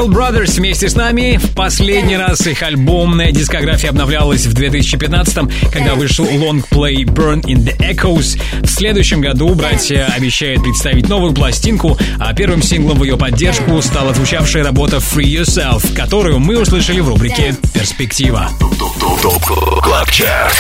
Chemical 0.02 0.08
Brothers 0.08 0.58
вместе 0.58 0.90
с 0.90 0.96
нами. 0.96 1.38
В 1.38 1.54
последний 1.54 2.18
раз 2.18 2.48
их 2.48 2.64
альбомная 2.64 3.32
дискография 3.32 3.90
обновлялась 3.90 4.46
в 4.46 4.54
2015-м, 4.54 5.52
когда 5.72 5.94
вышел 5.96 6.26
лонгплей 6.26 7.04
Burn 7.04 7.44
in 7.44 7.64
the 7.64 7.78
Echoes. 7.78 8.40
В 8.62 8.68
следующем 8.68 9.22
году 9.22 9.54
братья 9.54 10.12
обещают 10.16 10.64
представить 10.64 11.08
новую 11.08 11.34
пластинку, 11.34 11.98
а 12.20 12.34
первым 12.34 12.64
синглом 12.64 12.98
в 12.98 13.04
ее 13.04 13.18
поддержку 13.18 13.80
стала 13.82 14.14
звучавшая 14.14 14.64
работа 14.64 14.98
Free 14.98 15.42
Yourself, 15.42 15.94
которую 15.94 16.40
мы 16.40 16.60
услышали 16.60 17.00
в 17.00 17.08
рубрике 17.08 17.56
«Перспектива». 17.74 18.50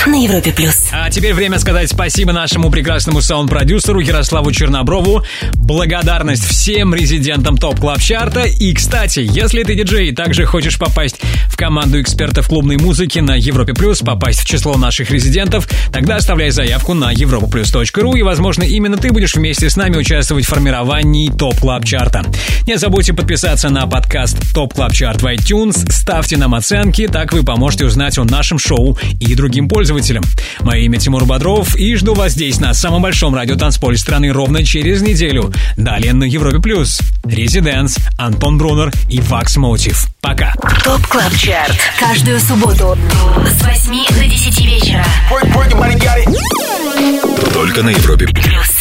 На 0.05 0.23
Европе 0.23 0.51
плюс. 0.51 0.89
А 0.91 1.09
теперь 1.09 1.33
время 1.33 1.57
сказать 1.57 1.89
спасибо 1.89 2.31
нашему 2.31 2.69
прекрасному 2.69 3.21
саунд-продюсеру 3.21 3.99
Ярославу 3.99 4.51
Черноброву. 4.51 5.23
Благодарность 5.71 6.43
всем 6.43 6.93
резидентам 6.93 7.55
Top 7.55 7.79
Club 7.79 8.01
Chart 8.01 8.30
а. 8.30 8.41
И, 8.41 8.73
кстати, 8.73 9.21
если 9.21 9.63
ты 9.63 9.73
диджей 9.73 10.09
и 10.09 10.11
также 10.13 10.43
хочешь 10.43 10.77
попасть 10.77 11.21
в 11.47 11.55
команду 11.55 12.01
экспертов 12.01 12.49
клубной 12.49 12.75
музыки 12.75 13.19
на 13.19 13.37
Европе 13.37 13.73
Плюс, 13.73 13.99
попасть 13.99 14.41
в 14.41 14.45
число 14.45 14.75
наших 14.75 15.11
резидентов, 15.11 15.69
тогда 15.93 16.17
оставляй 16.17 16.49
заявку 16.49 16.93
на 16.93 17.13
europaplus.ru 17.13 18.19
и, 18.19 18.21
возможно, 18.21 18.63
именно 18.63 18.97
ты 18.97 19.13
будешь 19.13 19.35
вместе 19.35 19.69
с 19.69 19.77
нами 19.77 19.95
участвовать 19.95 20.43
в 20.43 20.49
формировании 20.49 21.29
Top 21.29 21.61
Club 21.61 21.85
Chart 21.85 22.14
а. 22.14 22.25
Не 22.67 22.77
забудьте 22.77 23.13
подписаться 23.13 23.69
на 23.69 23.87
подкаст 23.87 24.40
Top 24.53 24.73
Club 24.73 24.93
Chart 24.93 25.21
в 25.21 25.25
iTunes, 25.25 25.89
ставьте 25.91 26.37
нам 26.37 26.55
оценки, 26.55 27.07
так 27.07 27.33
вы 27.33 27.43
поможете 27.43 27.85
узнать 27.85 28.17
о 28.17 28.23
нашем 28.23 28.59
шоу 28.59 28.97
и 29.19 29.35
другим 29.35 29.69
пользователям. 29.69 30.23
Мое 30.61 30.81
имя 30.81 30.99
Тимур 30.99 31.25
Бодров 31.25 31.75
и 31.75 31.95
жду 31.95 32.13
вас 32.13 32.33
здесь, 32.33 32.59
на 32.59 32.73
самом 32.73 33.01
большом 33.01 33.35
радиотанцполе 33.35 33.97
страны, 33.97 34.31
ровно 34.31 34.63
через 34.63 35.01
неделю. 35.01 35.53
Далее 35.77 36.13
на 36.13 36.25
Европе 36.25 36.59
Плюс. 36.59 36.99
Residance, 37.23 37.97
Антон 38.17 38.57
Брунер 38.57 38.91
и 39.09 39.21
Wax 39.21 39.57
Motif. 39.57 40.07
Пока. 40.21 40.53
Top 40.83 41.05
Club 41.07 41.33
Chart. 41.35 41.77
Каждую 41.99 42.39
субботу 42.39 42.97
с 43.47 43.63
8 43.63 44.19
до 44.19 44.25
10 44.25 44.65
вечера. 44.65 45.05
Только 47.53 47.83
на 47.83 47.89
Европе 47.89 48.27
Плюс. 48.27 48.80